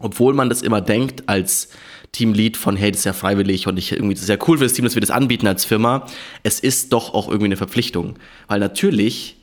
[0.00, 1.68] obwohl man das immer denkt als
[2.12, 4.64] Teamlead von, hey, das ist ja freiwillig und ich irgendwie, das ist ja cool für
[4.64, 6.06] das Team, dass wir das anbieten als Firma,
[6.44, 8.14] es ist doch auch irgendwie eine Verpflichtung.
[8.48, 9.36] Weil natürlich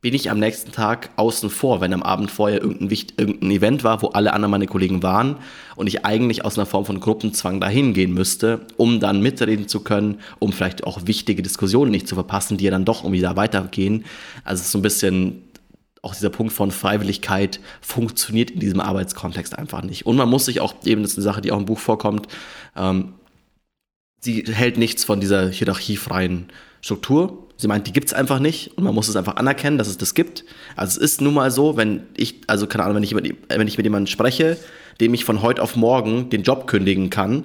[0.00, 4.02] bin ich am nächsten Tag außen vor, wenn am Abend vorher irgendein, irgendein Event war,
[4.02, 5.36] wo alle anderen meine Kollegen waren
[5.74, 9.80] und ich eigentlich aus einer Form von Gruppenzwang dahin gehen müsste, um dann mitreden zu
[9.80, 13.36] können, um vielleicht auch wichtige Diskussionen nicht zu verpassen, die ja dann doch irgendwie da
[13.36, 14.04] weitergehen.
[14.44, 15.42] Also es ist so ein bisschen
[16.02, 20.06] auch dieser Punkt von Freiwilligkeit funktioniert in diesem Arbeitskontext einfach nicht.
[20.06, 22.28] Und man muss sich auch, eben das ist eine Sache, die auch im Buch vorkommt,
[22.76, 23.14] ähm,
[24.20, 26.46] sie hält nichts von dieser hierarchiefreien
[26.80, 29.88] Struktur, Sie meint, die gibt es einfach nicht und man muss es einfach anerkennen, dass
[29.88, 30.44] es das gibt.
[30.76, 33.14] Also es ist nun mal so, wenn ich, also keine Ahnung, wenn ich,
[33.48, 34.58] wenn ich mit jemandem spreche,
[35.00, 37.44] dem ich von heute auf morgen den Job kündigen kann,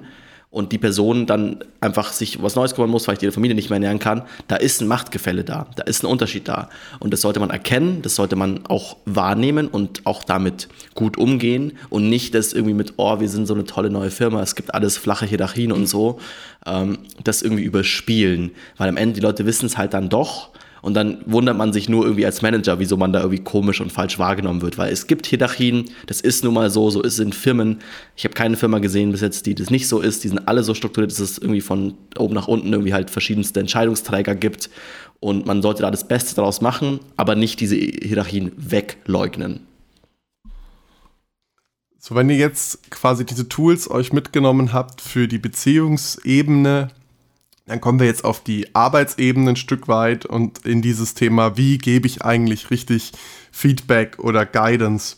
[0.52, 3.76] und die Person dann einfach sich was Neues kümmern muss, vielleicht ihre Familie nicht mehr
[3.76, 6.68] ernähren kann, da ist ein Machtgefälle da, da ist ein Unterschied da.
[7.00, 11.72] Und das sollte man erkennen, das sollte man auch wahrnehmen und auch damit gut umgehen
[11.88, 14.74] und nicht das irgendwie mit, oh, wir sind so eine tolle neue Firma, es gibt
[14.74, 16.20] alles flache Hierarchien und so,
[16.66, 18.50] ähm, das irgendwie überspielen.
[18.76, 20.50] Weil am Ende die Leute wissen es halt dann doch
[20.82, 23.92] und dann wundert man sich nur irgendwie als Manager, wieso man da irgendwie komisch und
[23.92, 24.78] falsch wahrgenommen wird.
[24.78, 27.78] Weil es gibt Hierarchien, das ist nun mal so, so ist es in Firmen.
[28.16, 30.24] Ich habe keine Firma gesehen bis jetzt, die das nicht so ist.
[30.24, 33.60] Die sind alle so strukturiert, dass es irgendwie von oben nach unten irgendwie halt verschiedenste
[33.60, 34.70] Entscheidungsträger gibt.
[35.20, 39.60] Und man sollte da das Beste daraus machen, aber nicht diese Hierarchien wegleugnen.
[42.00, 46.88] So, wenn ihr jetzt quasi diese Tools euch mitgenommen habt für die Beziehungsebene,
[47.66, 51.78] dann kommen wir jetzt auf die Arbeitsebene ein Stück weit und in dieses Thema, wie
[51.78, 53.12] gebe ich eigentlich richtig
[53.52, 55.16] Feedback oder Guidance.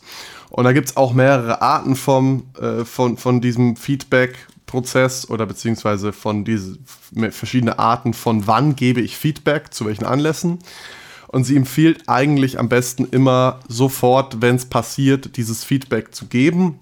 [0.51, 6.13] Und da gibt es auch mehrere Arten vom, äh, von, von diesem Feedback-Prozess oder beziehungsweise
[6.13, 6.77] von diese
[7.31, 10.59] verschiedene Arten von wann gebe ich Feedback, zu welchen Anlässen.
[11.27, 16.79] Und sie empfiehlt eigentlich am besten immer sofort, wenn es passiert, dieses Feedback zu geben.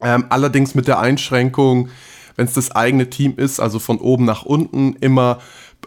[0.00, 1.88] Ähm, allerdings mit der Einschränkung,
[2.36, 5.38] wenn es das eigene Team ist, also von oben nach unten, immer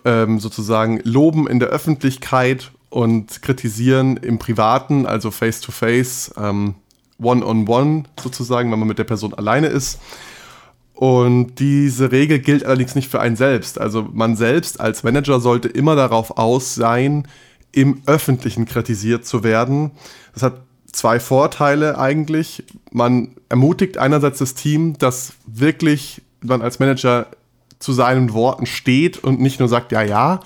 [0.06, 6.34] ähm, sozusagen loben in der Öffentlichkeit und kritisieren im Privaten, also face to face.
[6.38, 6.76] Ähm,
[7.20, 10.00] One-on-One -on -one sozusagen, wenn man mit der Person alleine ist.
[10.94, 13.80] Und diese Regel gilt allerdings nicht für einen selbst.
[13.80, 17.28] Also man selbst als Manager sollte immer darauf aus sein,
[17.72, 19.92] im Öffentlichen kritisiert zu werden.
[20.34, 22.64] Das hat zwei Vorteile eigentlich.
[22.92, 27.28] Man ermutigt einerseits das Team, dass wirklich man als Manager
[27.80, 30.40] zu seinen Worten steht und nicht nur sagt, ja, ja,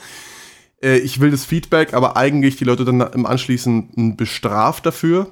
[0.81, 5.27] äh, ich will das Feedback, aber eigentlich die Leute dann im Anschließenden bestraft dafür.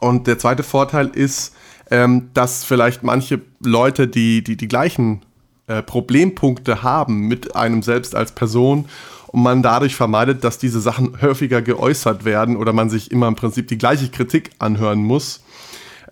[0.00, 1.54] Und der zweite Vorteil ist,
[1.90, 5.22] ähm, dass vielleicht manche Leute, die die, die gleichen
[5.66, 8.86] äh, Problempunkte haben mit einem selbst als Person
[9.28, 13.36] und man dadurch vermeidet, dass diese Sachen häufiger geäußert werden oder man sich immer im
[13.36, 15.42] Prinzip die gleiche Kritik anhören muss.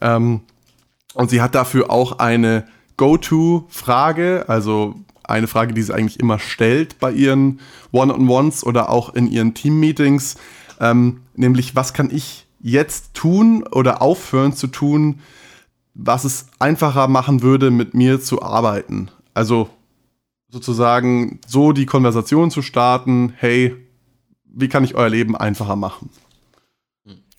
[0.01, 0.41] Ähm,
[1.15, 2.67] und sie hat dafür auch eine
[3.01, 4.94] Go-To-Frage, also
[5.24, 7.61] eine Frage, die sie eigentlich immer stellt bei ihren
[7.92, 10.36] One-on-Ones oder auch in ihren Team-Meetings,
[10.80, 15.20] ähm, nämlich was kann ich jetzt tun oder aufhören zu tun,
[15.94, 19.09] was es einfacher machen würde, mit mir zu arbeiten.
[19.32, 19.70] Also
[20.51, 23.74] sozusagen so die Konversation zu starten, hey,
[24.44, 26.11] wie kann ich euer Leben einfacher machen?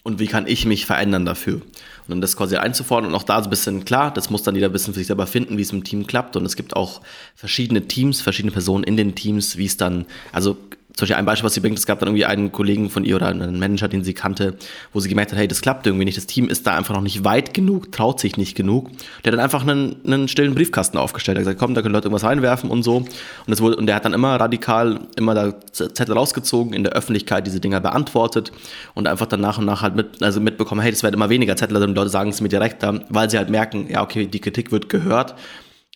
[0.04, 1.56] Und wie kann ich mich verändern dafür?
[1.56, 4.56] Und dann das quasi einzufordern und auch da so ein bisschen klar, das muss dann
[4.56, 6.36] jeder ein bisschen für sich selber finden, wie es im Team klappt.
[6.36, 7.02] Und es gibt auch
[7.36, 10.58] verschiedene Teams, verschiedene Personen in den Teams, wie es dann, also
[10.94, 13.16] zum Beispiel ein Beispiel, was sie bringt, es gab dann irgendwie einen Kollegen von ihr
[13.16, 14.56] oder einen Manager, den sie kannte,
[14.92, 17.02] wo sie gemerkt hat, hey, das klappt irgendwie nicht, das Team ist da einfach noch
[17.02, 18.90] nicht weit genug, traut sich nicht genug.
[19.24, 22.08] Der hat dann einfach einen, einen stillen Briefkasten aufgestellt, hat gesagt, komm, da können Leute
[22.08, 22.98] irgendwas reinwerfen und so.
[22.98, 23.10] Und,
[23.48, 27.48] das wurde, und der hat dann immer radikal, immer da Zettel rausgezogen, in der Öffentlichkeit
[27.48, 28.52] diese Dinger beantwortet
[28.94, 31.56] und einfach dann nach und nach halt mit, also mitbekommen, hey, das werden immer weniger
[31.56, 34.72] Zettel, und Leute sagen es mir direkt, weil sie halt merken, ja, okay, die Kritik
[34.72, 35.36] wird gehört.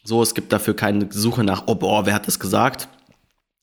[0.03, 2.87] So, es gibt dafür keine Suche nach, oh boah, wer hat das gesagt?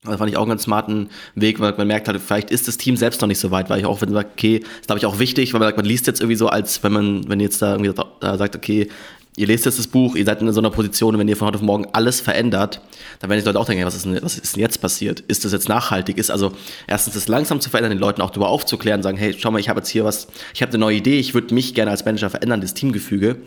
[0.05, 2.77] Das fand ich auch einen ganz smarten Weg, weil man merkt halt, vielleicht ist das
[2.77, 4.99] Team selbst noch nicht so weit, weil ich auch, wenn man sagt, okay, ist glaube
[4.99, 7.39] ich auch wichtig, weil man sagt, man liest jetzt irgendwie so, als wenn man, wenn
[7.39, 8.89] jetzt da irgendwie da sagt, okay,
[9.37, 11.57] ihr lest jetzt das Buch, ihr seid in so einer Position, wenn ihr von heute
[11.57, 12.81] auf morgen alles verändert,
[13.19, 15.21] dann werden die Leute auch denken, was ist denn, was ist denn jetzt passiert?
[15.21, 16.17] Ist das jetzt nachhaltig?
[16.17, 16.51] Ist also
[16.87, 19.69] erstens das langsam zu verändern, den Leuten auch darüber aufzuklären, sagen, hey, schau mal, ich
[19.69, 22.29] habe jetzt hier was, ich habe eine neue Idee, ich würde mich gerne als Manager
[22.29, 23.37] verändern, das Teamgefüge.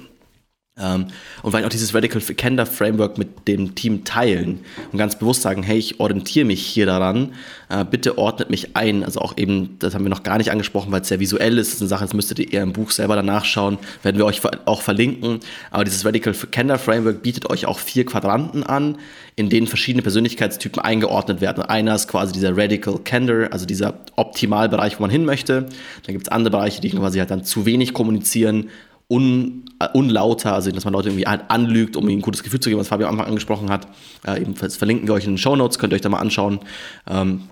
[0.78, 1.06] Ähm,
[1.42, 4.60] und vielleicht auch dieses Radical Candor Framework mit dem Team teilen
[4.92, 7.32] und ganz bewusst sagen, hey, ich orientiere mich hier daran,
[7.70, 9.02] äh, bitte ordnet mich ein.
[9.02, 11.68] Also auch eben, das haben wir noch gar nicht angesprochen, weil es sehr visuell ist,
[11.68, 14.26] das ist eine Sache, das müsstet ihr eher im Buch selber danach schauen, werden wir
[14.26, 15.40] euch auch verlinken.
[15.70, 18.98] Aber dieses Radical Candor Framework bietet euch auch vier Quadranten an,
[19.34, 21.62] in denen verschiedene Persönlichkeitstypen eingeordnet werden.
[21.62, 25.62] Einer ist quasi dieser Radical Candor, also dieser Optimalbereich, wo man hin möchte.
[26.04, 28.68] Dann gibt es andere Bereiche, die quasi halt dann zu wenig kommunizieren,
[29.08, 32.60] un, äh, unlauter, also dass man Leute irgendwie halt anlügt, um ihnen ein gutes Gefühl
[32.60, 33.86] zu geben, was Fabio am Anfang angesprochen hat.
[34.26, 36.60] Äh, ebenfalls verlinken wir euch in den Show Notes, könnt ihr euch da mal anschauen.
[37.08, 37.42] Ähm,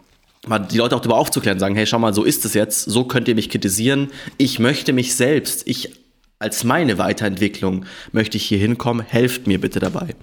[0.46, 3.05] mal die Leute auch darüber aufzuklären, sagen, hey, schau mal, so ist es jetzt, so
[3.05, 4.09] könnt ihr mich kritisieren.
[4.36, 5.92] Ich möchte mich selbst, ich
[6.40, 10.14] als meine Weiterentwicklung möchte ich hier hinkommen, helft mir bitte dabei.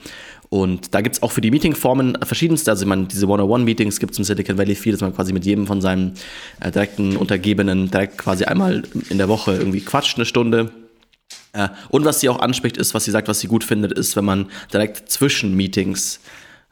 [0.49, 4.19] Und da gibt es auch für die Meetingformen verschiedenste, also man, diese One-on-One-Meetings gibt es
[4.19, 6.15] im Silicon Valley viel, dass man quasi mit jedem von seinen
[6.59, 10.69] äh, direkten Untergebenen direkt quasi einmal in der Woche irgendwie quatscht eine Stunde
[11.89, 14.25] und was sie auch anspricht, ist, was sie sagt, was sie gut findet, ist, wenn
[14.25, 16.19] man direkt zwischen Meetings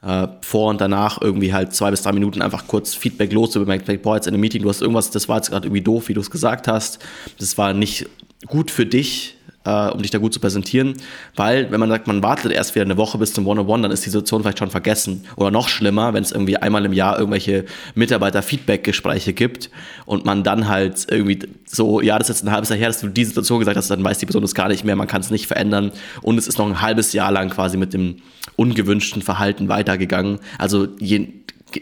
[0.02, 4.02] äh, vor und danach irgendwie halt zwei bis drei Minuten einfach kurz Feedback los bemerkt,
[4.02, 6.14] boah, jetzt in einem Meeting, du hast irgendwas, das war jetzt gerade irgendwie doof, wie
[6.14, 6.98] du es gesagt hast,
[7.38, 8.08] das war nicht
[8.46, 10.94] gut für dich, äh, um dich da gut zu präsentieren.
[11.36, 14.04] Weil, wenn man sagt, man wartet erst wieder eine Woche bis zum One-on-One, dann ist
[14.06, 15.26] die Situation vielleicht schon vergessen.
[15.36, 19.70] Oder noch schlimmer, wenn es irgendwie einmal im Jahr irgendwelche Mitarbeiter-Feedback-Gespräche gibt
[20.06, 23.00] und man dann halt irgendwie so, ja, das ist jetzt ein halbes Jahr her, dass
[23.00, 25.20] du die Situation gesagt hast, dann weiß die Person das gar nicht mehr, man kann
[25.20, 25.92] es nicht verändern
[26.22, 28.16] und es ist noch ein halbes Jahr lang quasi mit dem
[28.56, 30.40] ungewünschten Verhalten weitergegangen.
[30.58, 31.28] Also je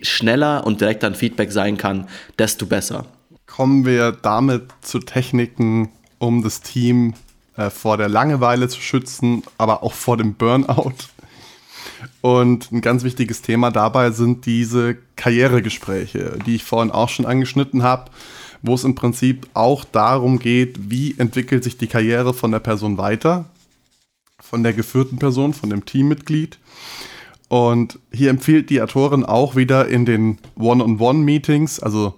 [0.03, 2.09] schneller und direkter ein Feedback sein kann,
[2.39, 3.07] desto besser.
[3.47, 7.15] Kommen wir damit zu Techniken, um das Team
[7.59, 10.95] äh, vor der Langeweile zu schützen, aber auch vor dem Burnout.
[12.21, 17.83] Und ein ganz wichtiges Thema dabei sind diese Karrieregespräche, die ich vorhin auch schon angeschnitten
[17.83, 18.13] habe,
[18.63, 22.97] wo es im Prinzip auch darum geht, wie entwickelt sich die Karriere von der Person
[22.97, 23.47] weiter,
[24.41, 26.59] von der geführten Person, von dem Teammitglied.
[27.49, 32.15] Und hier empfiehlt die Autorin auch wieder in den One-on-One-Meetings, also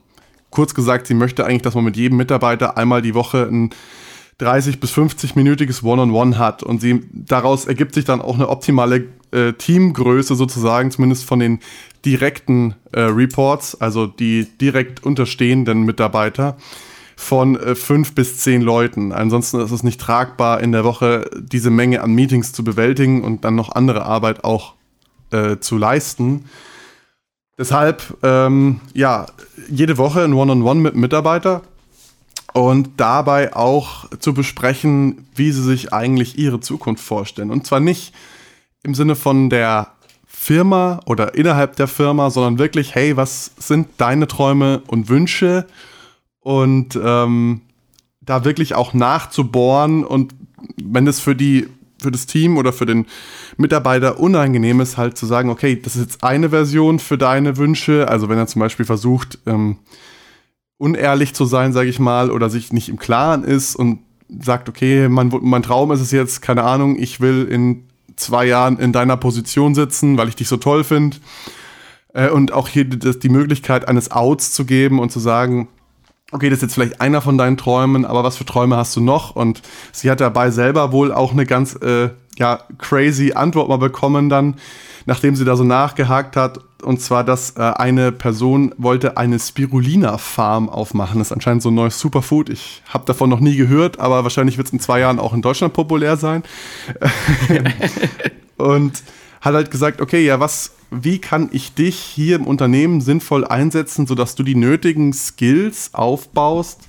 [0.51, 3.70] kurz gesagt, sie möchte eigentlich, dass man mit jedem Mitarbeiter einmal die Woche ein
[4.41, 9.53] 30 bis 50-minütiges One-on-One hat und sie, daraus ergibt sich dann auch eine optimale äh,
[9.53, 11.61] Teamgröße sozusagen, zumindest von den
[12.05, 16.57] direkten äh, Reports, also die direkt unterstehenden Mitarbeiter
[17.16, 19.12] von äh, fünf bis zehn Leuten.
[19.12, 23.45] Ansonsten ist es nicht tragbar, in der Woche diese Menge an Meetings zu bewältigen und
[23.45, 24.74] dann noch andere Arbeit auch
[25.30, 26.47] äh, zu leisten.
[27.59, 29.26] Deshalb, ähm, ja,
[29.68, 31.61] jede Woche ein One-on-One -on -One mit Mitarbeiter
[32.53, 37.51] und dabei auch zu besprechen, wie sie sich eigentlich ihre Zukunft vorstellen.
[37.51, 38.12] Und zwar nicht
[38.82, 39.92] im Sinne von der
[40.26, 45.66] Firma oder innerhalb der Firma, sondern wirklich, hey, was sind deine Träume und Wünsche?
[46.40, 47.61] Und ähm,
[48.20, 50.34] da wirklich auch nachzubohren und
[50.82, 51.68] wenn es für die
[52.01, 53.07] für das Team oder für den
[53.59, 58.09] Mitarbeiter unangenehm ist, halt zu sagen, okay, das ist jetzt eine Version für deine Wünsche.
[58.09, 59.76] Also wenn er zum Beispiel versucht, ähm,
[60.81, 63.99] unehrlich zu sein, sage ich mal, oder sich nicht im Klaren ist und
[64.41, 67.85] sagt, okay, mein, mein Traum ist es jetzt, keine Ahnung, ich will in
[68.16, 71.18] zwei Jahren in deiner Position sitzen, weil ich dich so toll finde.
[72.14, 75.68] Äh, und auch hier das, die Möglichkeit eines Outs zu geben und zu sagen,
[76.33, 79.03] okay, das ist jetzt vielleicht einer von deinen Träumen, aber was für Träume hast du
[79.03, 79.37] noch?
[79.37, 79.61] Und
[79.93, 82.09] sie hat dabei selber wohl auch eine ganz äh,
[82.39, 84.57] ja, crazy Antwort mal bekommen dann,
[85.05, 90.68] nachdem sie da so nachgehakt hat und zwar, dass äh, eine Person wollte eine Spirulina-Farm
[90.68, 91.18] aufmachen.
[91.18, 92.51] Das ist anscheinend so ein neues Superfood.
[92.51, 95.43] Ich habe davon noch nie gehört, aber wahrscheinlich wird es in zwei Jahren auch in
[95.43, 96.43] Deutschland populär sein.
[98.57, 99.03] und
[99.41, 104.07] hat halt gesagt, okay, ja, was, wie kann ich dich hier im Unternehmen sinnvoll einsetzen,
[104.07, 106.89] sodass du die nötigen Skills aufbaust,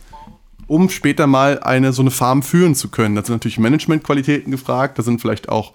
[0.67, 3.15] um später mal eine so eine Farm führen zu können.
[3.15, 5.73] Da sind natürlich Managementqualitäten gefragt, da sind vielleicht auch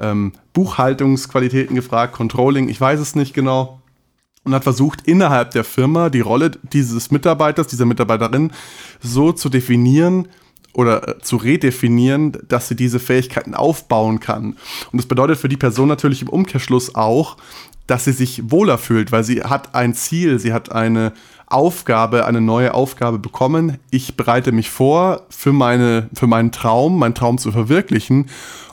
[0.00, 3.80] ähm, Buchhaltungsqualitäten gefragt, Controlling, ich weiß es nicht genau.
[4.44, 8.52] Und hat versucht, innerhalb der Firma die Rolle dieses Mitarbeiters, dieser Mitarbeiterin
[9.00, 10.28] so zu definieren,
[10.78, 14.56] oder äh, zu redefinieren, dass sie diese Fähigkeiten aufbauen kann.
[14.92, 17.36] Und das bedeutet für die Person natürlich im Umkehrschluss auch,
[17.88, 21.12] dass sie sich wohler fühlt, weil sie hat ein Ziel, sie hat eine
[21.46, 23.78] Aufgabe, eine neue Aufgabe bekommen.
[23.90, 28.26] Ich bereite mich vor für, meine, für meinen Traum, meinen Traum zu verwirklichen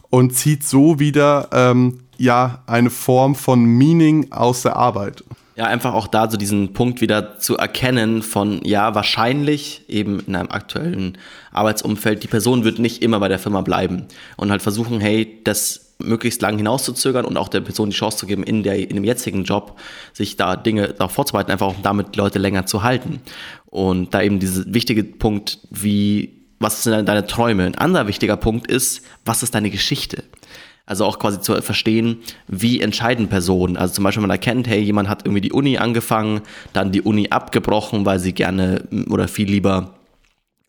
[0.10, 5.24] und zieht so wieder ähm, ja eine Form von Meaning aus der Arbeit.
[5.56, 10.36] Ja, einfach auch da so diesen Punkt wieder zu erkennen von, ja, wahrscheinlich eben in
[10.36, 11.18] einem aktuellen
[11.54, 15.94] Arbeitsumfeld, die Person wird nicht immer bei der Firma bleiben und halt versuchen, hey, das
[15.98, 19.06] möglichst lang hinauszuzögern und auch der Person die Chance zu geben, in, der, in dem
[19.06, 19.80] jetzigen Job
[20.12, 23.22] sich da Dinge darauf vorzubereiten, einfach auch damit Leute länger zu halten.
[23.66, 27.64] Und da eben dieser wichtige Punkt, wie was sind deine Träume?
[27.64, 30.24] Ein anderer wichtiger Punkt ist, was ist deine Geschichte?
[30.86, 33.76] Also auch quasi zu verstehen, wie entscheiden Personen.
[33.76, 36.42] Also zum Beispiel, wenn man erkennt, hey, jemand hat irgendwie die Uni angefangen,
[36.74, 39.96] dann die Uni abgebrochen, weil sie gerne oder viel lieber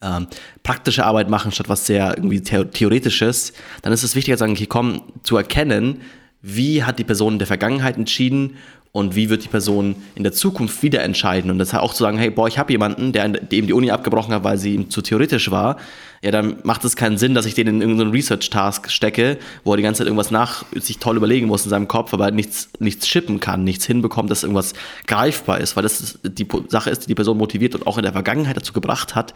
[0.02, 0.26] ähm,
[0.62, 5.02] praktische Arbeit machen, statt was sehr irgendwie Theoretisches, dann ist es wichtiger sagen, okay, komm,
[5.22, 6.00] zu erkennen,
[6.40, 8.56] wie hat die Person in der Vergangenheit entschieden
[8.96, 11.50] und wie wird die Person in der Zukunft wieder entscheiden.
[11.50, 14.32] Und das auch zu sagen, hey, boah, ich habe jemanden, der eben die Uni abgebrochen
[14.32, 15.76] hat, weil sie ihm zu theoretisch war,
[16.22, 19.76] ja, dann macht es keinen Sinn, dass ich den in irgendeinen Research-Task stecke, wo er
[19.76, 23.08] die ganze Zeit irgendwas nach sich toll überlegen muss in seinem Kopf, aber nichts, nichts
[23.08, 24.74] schippen kann, nichts hinbekommt, dass irgendwas
[25.06, 28.02] greifbar ist, weil das ist die Sache ist, die die Person motiviert und auch in
[28.02, 29.34] der Vergangenheit dazu gebracht hat,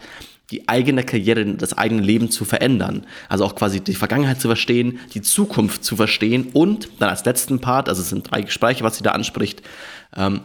[0.51, 3.05] die eigene Karriere, das eigene Leben zu verändern.
[3.29, 7.59] Also auch quasi die Vergangenheit zu verstehen, die Zukunft zu verstehen und dann als letzten
[7.59, 9.61] Part, also es sind drei Gespräche, was sie da anspricht,
[10.15, 10.41] ähm,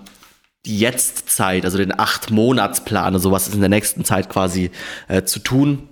[0.64, 4.70] die Jetztzeit, also den Acht-Monats-Plan, also was ist in der nächsten Zeit quasi
[5.08, 5.88] äh, zu tun,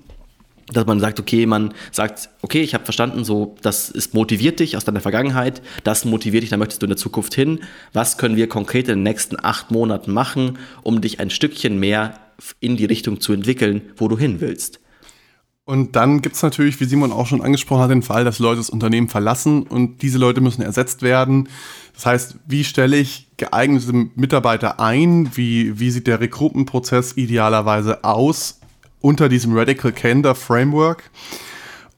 [0.75, 4.77] dass man sagt, okay, man sagt, okay, ich habe verstanden, so, das ist motiviert dich
[4.77, 7.61] aus deiner Vergangenheit, das motiviert dich, da möchtest du in der Zukunft hin.
[7.93, 12.18] Was können wir konkret in den nächsten acht Monaten machen, um dich ein Stückchen mehr
[12.61, 14.81] in die Richtung zu entwickeln, wo du hin willst?
[15.66, 18.59] Und dann gibt es natürlich, wie Simon auch schon angesprochen hat, den Fall, dass Leute
[18.59, 21.49] das Unternehmen verlassen und diese Leute müssen ersetzt werden.
[21.95, 25.31] Das heißt, wie stelle ich geeignete Mitarbeiter ein?
[25.35, 28.61] Wie, wie sieht der Rekrutenprozess idealerweise aus?
[29.05, 31.11] Unter diesem Radical Candor Framework.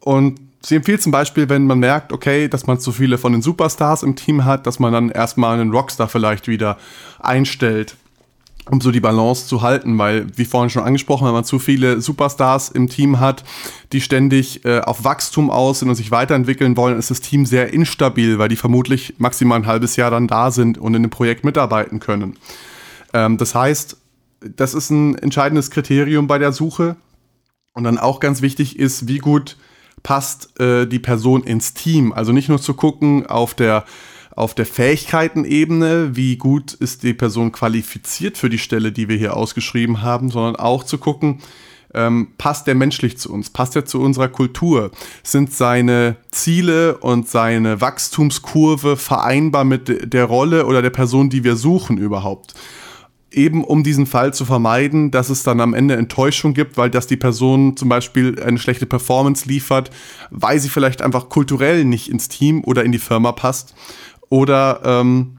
[0.00, 3.42] Und sie empfiehlt zum Beispiel, wenn man merkt, okay, dass man zu viele von den
[3.42, 6.78] Superstars im Team hat, dass man dann erstmal einen Rockstar vielleicht wieder
[7.20, 7.94] einstellt,
[8.68, 12.00] um so die Balance zu halten, weil, wie vorhin schon angesprochen, wenn man zu viele
[12.00, 13.44] Superstars im Team hat,
[13.92, 17.72] die ständig äh, auf Wachstum aus sind und sich weiterentwickeln wollen, ist das Team sehr
[17.72, 21.44] instabil, weil die vermutlich maximal ein halbes Jahr dann da sind und in dem Projekt
[21.44, 22.36] mitarbeiten können.
[23.12, 23.96] Ähm, das heißt,
[24.54, 26.96] das ist ein entscheidendes Kriterium bei der Suche.
[27.74, 29.56] Und dann auch ganz wichtig ist, wie gut
[30.02, 32.12] passt äh, die Person ins Team.
[32.12, 33.84] Also nicht nur zu gucken auf der,
[34.34, 39.36] auf der Fähigkeitenebene, wie gut ist die Person qualifiziert für die Stelle, die wir hier
[39.36, 41.40] ausgeschrieben haben, sondern auch zu gucken,
[41.92, 44.90] ähm, passt der menschlich zu uns, passt er zu unserer Kultur,
[45.22, 51.56] sind seine Ziele und seine Wachstumskurve vereinbar mit der Rolle oder der Person, die wir
[51.56, 52.54] suchen überhaupt
[53.36, 57.06] eben um diesen Fall zu vermeiden, dass es dann am Ende Enttäuschung gibt, weil das
[57.06, 59.90] die Person zum Beispiel eine schlechte Performance liefert,
[60.30, 63.74] weil sie vielleicht einfach kulturell nicht ins Team oder in die Firma passt
[64.28, 65.36] oder ähm,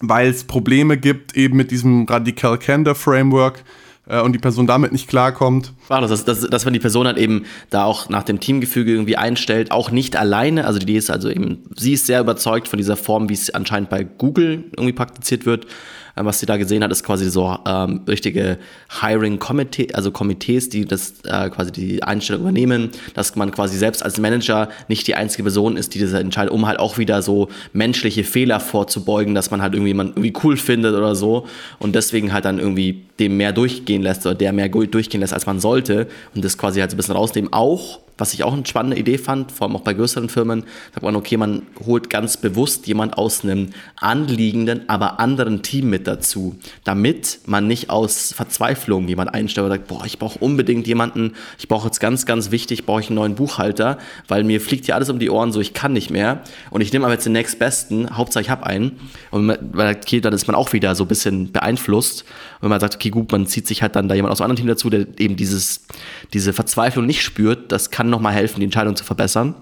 [0.00, 3.64] weil es Probleme gibt eben mit diesem Radical Candor Framework,
[4.08, 5.72] äh, und die Person damit nicht klarkommt.
[5.88, 9.16] War das, dass, dass man die Person halt eben da auch nach dem Teamgefüge irgendwie
[9.16, 10.64] einstellt, auch nicht alleine.
[10.66, 13.90] Also die ist also eben, sie ist sehr überzeugt von dieser Form, wie es anscheinend
[13.90, 15.66] bei Google irgendwie praktiziert wird.
[16.18, 18.58] Ähm, was sie da gesehen hat, ist quasi so ähm, richtige
[19.00, 24.02] Hiring Committee, also Komitees, die das äh, quasi die Einstellung übernehmen, dass man quasi selbst
[24.02, 27.48] als Manager nicht die einzige Person ist, die das entscheidet, um halt auch wieder so
[27.72, 31.46] menschliche Fehler vorzubeugen, dass man halt irgendwie man irgendwie cool findet oder so
[31.78, 35.46] und deswegen halt dann irgendwie dem mehr durchgehen lässt oder der mehr durchgehen lässt, als
[35.46, 37.52] man sollte und das quasi halt so ein bisschen rausnehmen.
[37.52, 41.02] Auch was ich auch eine spannende Idee fand, vor allem auch bei größeren Firmen, sagt
[41.02, 46.56] man, okay, man holt ganz bewusst jemand aus einem anliegenden, aber anderen Team mit dazu,
[46.84, 51.68] damit man nicht aus Verzweiflung jemand einstellt und sagt, boah, ich brauche unbedingt jemanden, ich
[51.68, 55.10] brauche jetzt ganz, ganz wichtig, brauche ich einen neuen Buchhalter, weil mir fliegt hier alles
[55.10, 56.42] um die Ohren, so ich kann nicht mehr.
[56.70, 58.98] Und ich nehme aber jetzt den nächstbesten, Hauptsache ich habe einen.
[59.30, 62.24] Und okay, dann ist man auch wieder so ein bisschen beeinflusst
[62.60, 64.56] wenn man sagt, okay, gut, man zieht sich halt dann da jemand aus einem anderen
[64.56, 65.86] Team dazu, der eben dieses,
[66.32, 69.54] diese Verzweiflung nicht spürt, das kann nochmal helfen, die Entscheidung zu verbessern.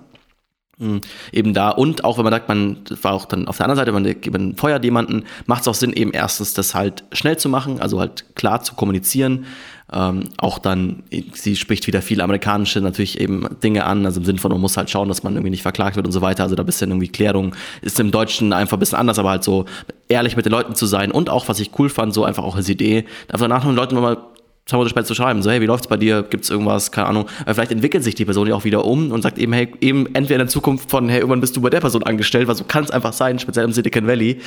[0.79, 1.01] Mhm.
[1.33, 3.93] Eben da und auch wenn man sagt, man war auch dann auf der anderen Seite,
[3.93, 7.81] man, man feuert jemanden, macht es auch Sinn, eben erstens das halt schnell zu machen,
[7.81, 9.47] also halt klar zu kommunizieren.
[9.93, 14.39] Ähm, auch dann, sie spricht wieder viele amerikanische natürlich eben Dinge an, also im Sinn
[14.39, 16.43] von, man muss halt schauen, dass man irgendwie nicht verklagt wird und so weiter.
[16.43, 19.45] Also da ein bisschen irgendwie Klärung ist im Deutschen einfach ein bisschen anders, aber halt
[19.45, 19.65] so
[20.09, 22.57] ehrlich mit den Leuten zu sein und auch, was ich cool fand, so einfach auch
[22.57, 24.19] als Idee, einfach nach den Leuten mal
[24.67, 27.27] zwei Monate später zu schreiben, so hey, wie läuft's bei dir, gibt's irgendwas, keine Ahnung.
[27.43, 30.07] Aber vielleicht entwickelt sich die Person ja auch wieder um und sagt eben, hey, eben
[30.15, 32.65] entweder in der Zukunft von, hey, irgendwann bist du bei der Person angestellt, weil so
[32.65, 34.41] kann einfach sein, speziell im Silicon Valley.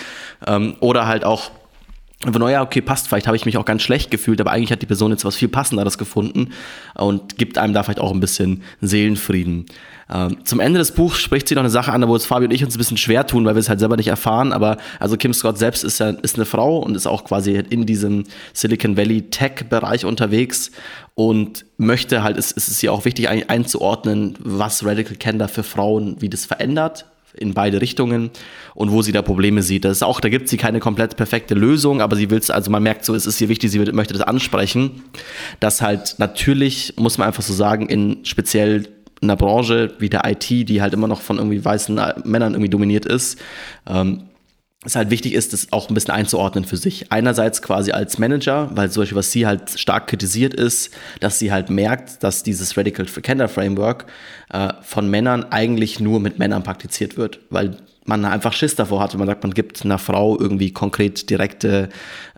[0.45, 1.51] Ähm, oder halt auch
[2.25, 4.81] einfach, naja, okay, passt, vielleicht habe ich mich auch ganz schlecht gefühlt, aber eigentlich hat
[4.81, 6.49] die Person jetzt was viel Passenderes gefunden
[6.95, 9.67] und gibt einem da vielleicht auch ein bisschen Seelenfrieden.
[10.11, 12.53] Ähm, zum Ende des Buchs spricht sie noch eine Sache an, wo es Fabio und
[12.53, 14.51] ich uns ein bisschen schwer tun, weil wir es halt selber nicht erfahren.
[14.51, 17.85] Aber also Kim Scott selbst ist ja ist eine Frau und ist auch quasi in
[17.85, 20.71] diesem Silicon Valley Tech-Bereich unterwegs
[21.15, 25.63] und möchte halt, es, es ist ihr auch wichtig ein, einzuordnen, was Radical Candor für
[25.63, 27.05] Frauen, wie das verändert
[27.35, 28.31] in beide Richtungen
[28.75, 29.85] und wo sie da Probleme sieht.
[29.85, 32.71] Das ist auch, da gibt sie keine komplett perfekte Lösung, aber sie will es, also
[32.71, 35.03] man merkt so, es ist ihr wichtig, sie möchte das ansprechen,
[35.59, 38.87] dass halt natürlich, muss man einfach so sagen, in speziell
[39.21, 42.53] in einer Branche wie der IT, die halt immer noch von irgendwie weißen äh, Männern
[42.53, 43.39] irgendwie dominiert ist,
[43.87, 44.28] ähm,
[44.85, 47.11] es halt wichtig ist, das auch ein bisschen einzuordnen für sich.
[47.11, 51.51] Einerseits quasi als Manager, weil zum Beispiel, was sie halt stark kritisiert ist, dass sie
[51.51, 54.05] halt merkt, dass dieses Radical Candor Framework
[54.51, 57.75] äh, von Männern eigentlich nur mit Männern praktiziert wird, weil
[58.05, 61.89] man einfach Schiss davor hat, wenn man sagt, man gibt einer Frau irgendwie konkret direkte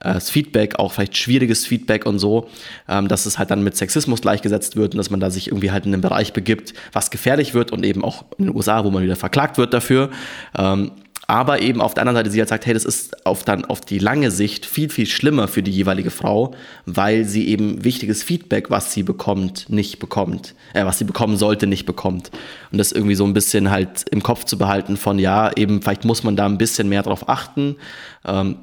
[0.01, 2.49] äh, Feedback, auch vielleicht schwieriges Feedback und so,
[2.89, 5.71] ähm, dass es halt dann mit Sexismus gleichgesetzt wird und dass man da sich irgendwie
[5.71, 8.89] halt in einen Bereich begibt, was gefährlich wird und eben auch in den USA, wo
[8.89, 10.09] man wieder verklagt wird dafür.
[10.57, 10.91] Ähm,
[11.31, 13.79] aber eben auf der anderen Seite sie halt sagt, hey, das ist auf dann auf
[13.79, 16.53] die lange Sicht viel, viel schlimmer für die jeweilige Frau,
[16.85, 21.67] weil sie eben wichtiges Feedback, was sie bekommt, nicht bekommt, äh, was sie bekommen sollte,
[21.67, 22.31] nicht bekommt.
[22.73, 26.03] Und das irgendwie so ein bisschen halt im Kopf zu behalten von, ja, eben vielleicht
[26.03, 27.77] muss man da ein bisschen mehr drauf achten.
[28.25, 28.57] Ähm,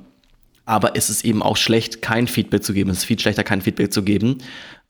[0.66, 2.90] aber es ist eben auch schlecht, kein Feedback zu geben.
[2.90, 4.42] Es ist viel schlechter, kein Feedback zu geben.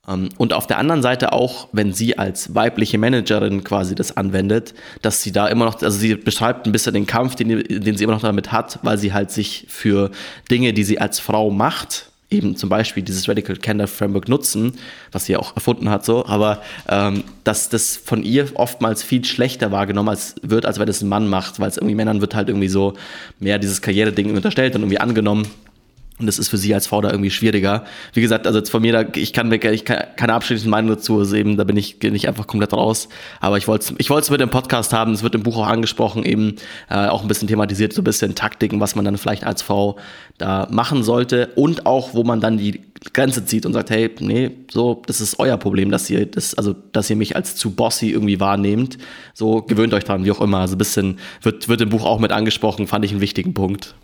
[0.09, 4.75] Ähm, und auf der anderen Seite auch, wenn sie als weibliche Managerin quasi das anwendet,
[5.03, 8.05] dass sie da immer noch, also sie beschreibt ein bisschen den Kampf, den, den sie
[8.05, 10.11] immer noch damit hat, weil sie halt sich für
[10.51, 14.75] Dinge, die sie als Frau macht, eben zum Beispiel dieses Radical Candor Framework nutzen,
[15.13, 19.73] was sie auch erfunden hat, so, aber ähm, dass das von ihr oftmals viel schlechter
[19.73, 22.49] wahrgenommen als, wird, als wenn das ein Mann macht, weil es irgendwie Männern wird halt
[22.49, 22.95] irgendwie so
[23.41, 25.47] mehr dieses Karriere-Ding unterstellt und irgendwie angenommen.
[26.19, 27.85] Und das ist für sie als Frau da irgendwie schwieriger.
[28.13, 30.91] Wie gesagt, also jetzt von mir, da, ich kann mir ich kann, keine abschließende Meinung
[30.91, 33.09] dazu, eben, da bin ich, bin ich einfach komplett raus.
[33.41, 36.25] Aber ich wollte es ich mit dem Podcast haben, es wird im Buch auch angesprochen,
[36.25, 36.57] eben
[36.91, 39.97] äh, auch ein bisschen thematisiert, so ein bisschen Taktiken, was man dann vielleicht als Frau
[40.39, 42.81] da machen sollte und auch, wo man dann die
[43.13, 46.75] Grenze zieht und sagt, hey, nee, so, das ist euer Problem, dass ihr das, also,
[46.93, 48.99] dass ihr mich als zu bossy irgendwie wahrnehmt.
[49.35, 50.59] So, gewöhnt euch dran, wie auch immer.
[50.59, 53.95] Also ein bisschen, wird, wird im Buch auch mit angesprochen, fand ich einen wichtigen Punkt.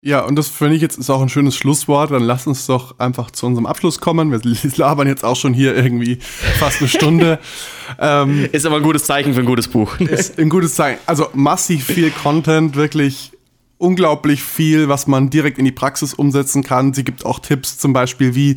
[0.00, 2.12] Ja, und das finde ich jetzt ist auch ein schönes Schlusswort.
[2.12, 4.30] Dann lass uns doch einfach zu unserem Abschluss kommen.
[4.30, 4.40] Wir
[4.76, 7.40] labern jetzt auch schon hier irgendwie fast eine Stunde.
[7.98, 9.96] ähm, ist aber ein gutes Zeichen für ein gutes Buch.
[9.98, 11.00] ist ein gutes Zeichen.
[11.06, 13.32] Also massiv viel Content, wirklich
[13.78, 16.94] unglaublich viel, was man direkt in die Praxis umsetzen kann.
[16.94, 18.56] Sie gibt auch Tipps, zum Beispiel, wie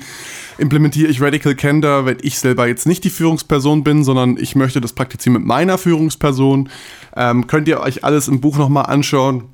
[0.59, 4.81] implementiere ich Radical Candor, wenn ich selber jetzt nicht die Führungsperson bin, sondern ich möchte
[4.81, 6.69] das praktizieren mit meiner Führungsperson.
[7.15, 9.45] Ähm, könnt ihr euch alles im Buch nochmal anschauen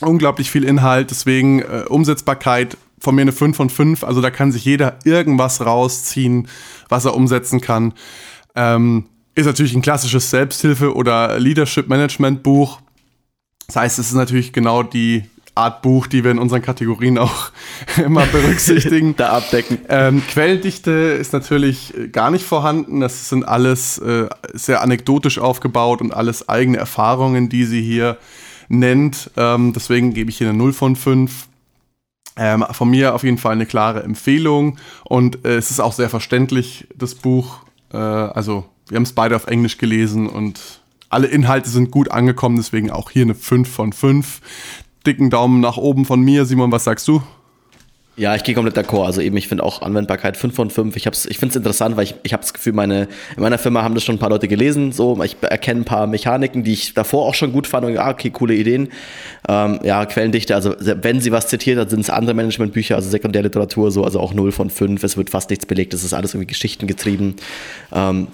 [0.00, 4.04] unglaublich viel Inhalt, deswegen äh, Umsetzbarkeit von mir eine 5 von 5.
[4.04, 6.48] Also da kann sich jeder irgendwas rausziehen,
[6.88, 7.94] was er umsetzen kann.
[8.54, 12.80] Ähm, ist natürlich ein klassisches Selbsthilfe- oder Leadership-Management-Buch.
[13.66, 15.24] Das heißt, es ist natürlich genau die
[15.54, 17.50] Art Buch, die wir in unseren Kategorien auch
[18.04, 19.14] immer berücksichtigen.
[19.16, 19.78] da abdecken.
[19.88, 23.00] Ähm, Quelldichte ist natürlich gar nicht vorhanden.
[23.00, 28.18] Das sind alles äh, sehr anekdotisch aufgebaut und alles eigene Erfahrungen, die sie hier
[28.68, 29.30] nennt.
[29.36, 31.48] Ähm, deswegen gebe ich hier eine 0 von 5.
[32.38, 36.10] Ähm, von mir auf jeden Fall eine klare Empfehlung und äh, es ist auch sehr
[36.10, 37.60] verständlich, das Buch.
[37.92, 42.56] Äh, also, wir haben es beide auf Englisch gelesen und alle Inhalte sind gut angekommen,
[42.56, 44.42] deswegen auch hier eine 5 von 5.
[45.06, 46.44] Dicken Daumen nach oben von mir.
[46.44, 47.22] Simon, was sagst du?
[48.18, 49.04] Ja, ich gehe komplett d'accord.
[49.04, 50.96] Also eben, ich finde auch Anwendbarkeit 5 von 5.
[50.96, 53.82] Ich, ich finde es interessant, weil ich, ich habe das Gefühl, meine, in meiner Firma
[53.82, 54.90] haben das schon ein paar Leute gelesen.
[54.92, 58.08] So, ich erkenne ein paar Mechaniken, die ich davor auch schon gut fand und ah,
[58.08, 58.88] okay, coole Ideen.
[59.46, 63.90] Ähm, ja, Quellendichte, also wenn sie was zitiert hat, sind es andere Managementbücher, also Sekundärliteratur,
[63.90, 65.02] so, also auch 0 von 5.
[65.04, 67.36] Es wird fast nichts belegt, es ist alles irgendwie Geschichten getrieben.
[67.92, 68.28] Ähm,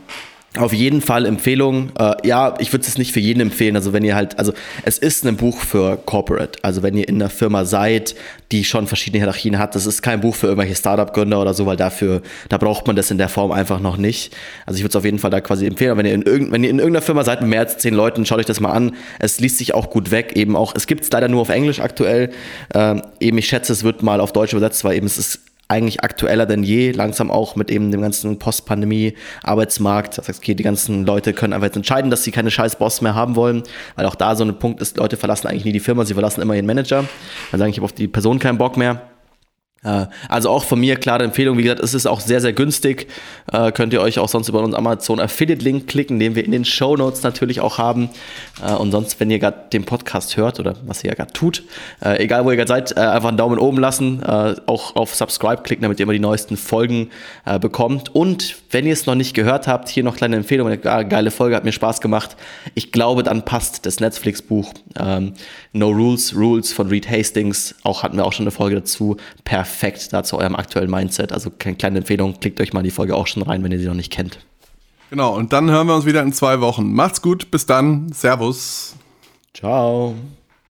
[0.58, 1.92] auf jeden Fall Empfehlung.
[1.98, 3.74] Äh, ja, ich würde es nicht für jeden empfehlen.
[3.74, 6.58] Also wenn ihr halt, also es ist ein Buch für Corporate.
[6.62, 8.14] Also wenn ihr in einer Firma seid,
[8.50, 11.76] die schon verschiedene Hierarchien hat, das ist kein Buch für irgendwelche Startup-Gründer oder so, weil
[11.76, 14.36] dafür, da braucht man das in der Form einfach noch nicht.
[14.66, 15.92] Also ich würde es auf jeden Fall da quasi empfehlen.
[15.92, 17.94] Aber wenn ihr, in irgend, wenn ihr in irgendeiner Firma seid mit mehr als zehn
[17.94, 18.94] Leuten, schaut euch das mal an.
[19.18, 20.32] Es liest sich auch gut weg.
[20.34, 22.30] Eben auch, es gibt es leider nur auf Englisch aktuell.
[22.74, 25.40] Ähm, eben, ich schätze, es wird mal auf Deutsch übersetzt, weil eben es ist
[25.72, 30.18] eigentlich aktueller denn je, langsam auch mit eben dem ganzen Post-Pandemie-Arbeitsmarkt.
[30.18, 33.00] Das heißt, okay, die ganzen Leute können einfach jetzt entscheiden, dass sie keine scheiß Boss
[33.00, 33.62] mehr haben wollen,
[33.96, 36.42] weil auch da so ein Punkt ist, Leute verlassen eigentlich nie die Firma, sie verlassen
[36.42, 37.04] immer ihren Manager.
[37.50, 39.11] Dann sagen, ich habe auf die Person keinen Bock mehr.
[39.84, 41.58] Äh, also auch von mir klare Empfehlung.
[41.58, 43.08] Wie gesagt, es ist auch sehr, sehr günstig.
[43.52, 46.52] Äh, könnt ihr euch auch sonst über unseren Amazon Affiliate Link klicken, den wir in
[46.52, 48.10] den Show Notes natürlich auch haben.
[48.64, 51.64] Äh, und sonst, wenn ihr gerade den Podcast hört oder was ihr ja gerade tut,
[52.00, 54.22] egal wo ihr gerade seid, einfach einen Daumen oben lassen,
[54.66, 57.10] auch auf Subscribe klicken, damit ihr immer die neuesten Folgen
[57.60, 58.14] bekommt.
[58.14, 60.68] Und wenn ihr es noch nicht gehört habt, hier noch kleine Empfehlung.
[60.68, 62.36] Eine geile Folge, hat mir Spaß gemacht.
[62.74, 65.34] Ich glaube, dann passt das Netflix-Buch ähm,
[65.72, 67.74] No Rules, Rules von Reed Hastings.
[67.82, 69.16] Auch hatten wir auch schon eine Folge dazu.
[69.44, 71.32] Perfekt da zu eurem aktuellen Mindset.
[71.32, 73.86] Also keine kleine Empfehlung, klickt euch mal die Folge auch schon rein, wenn ihr sie
[73.86, 74.38] noch nicht kennt.
[75.10, 76.92] Genau, und dann hören wir uns wieder in zwei Wochen.
[76.92, 78.12] Macht's gut, bis dann.
[78.12, 78.96] Servus.
[79.54, 80.14] Ciao.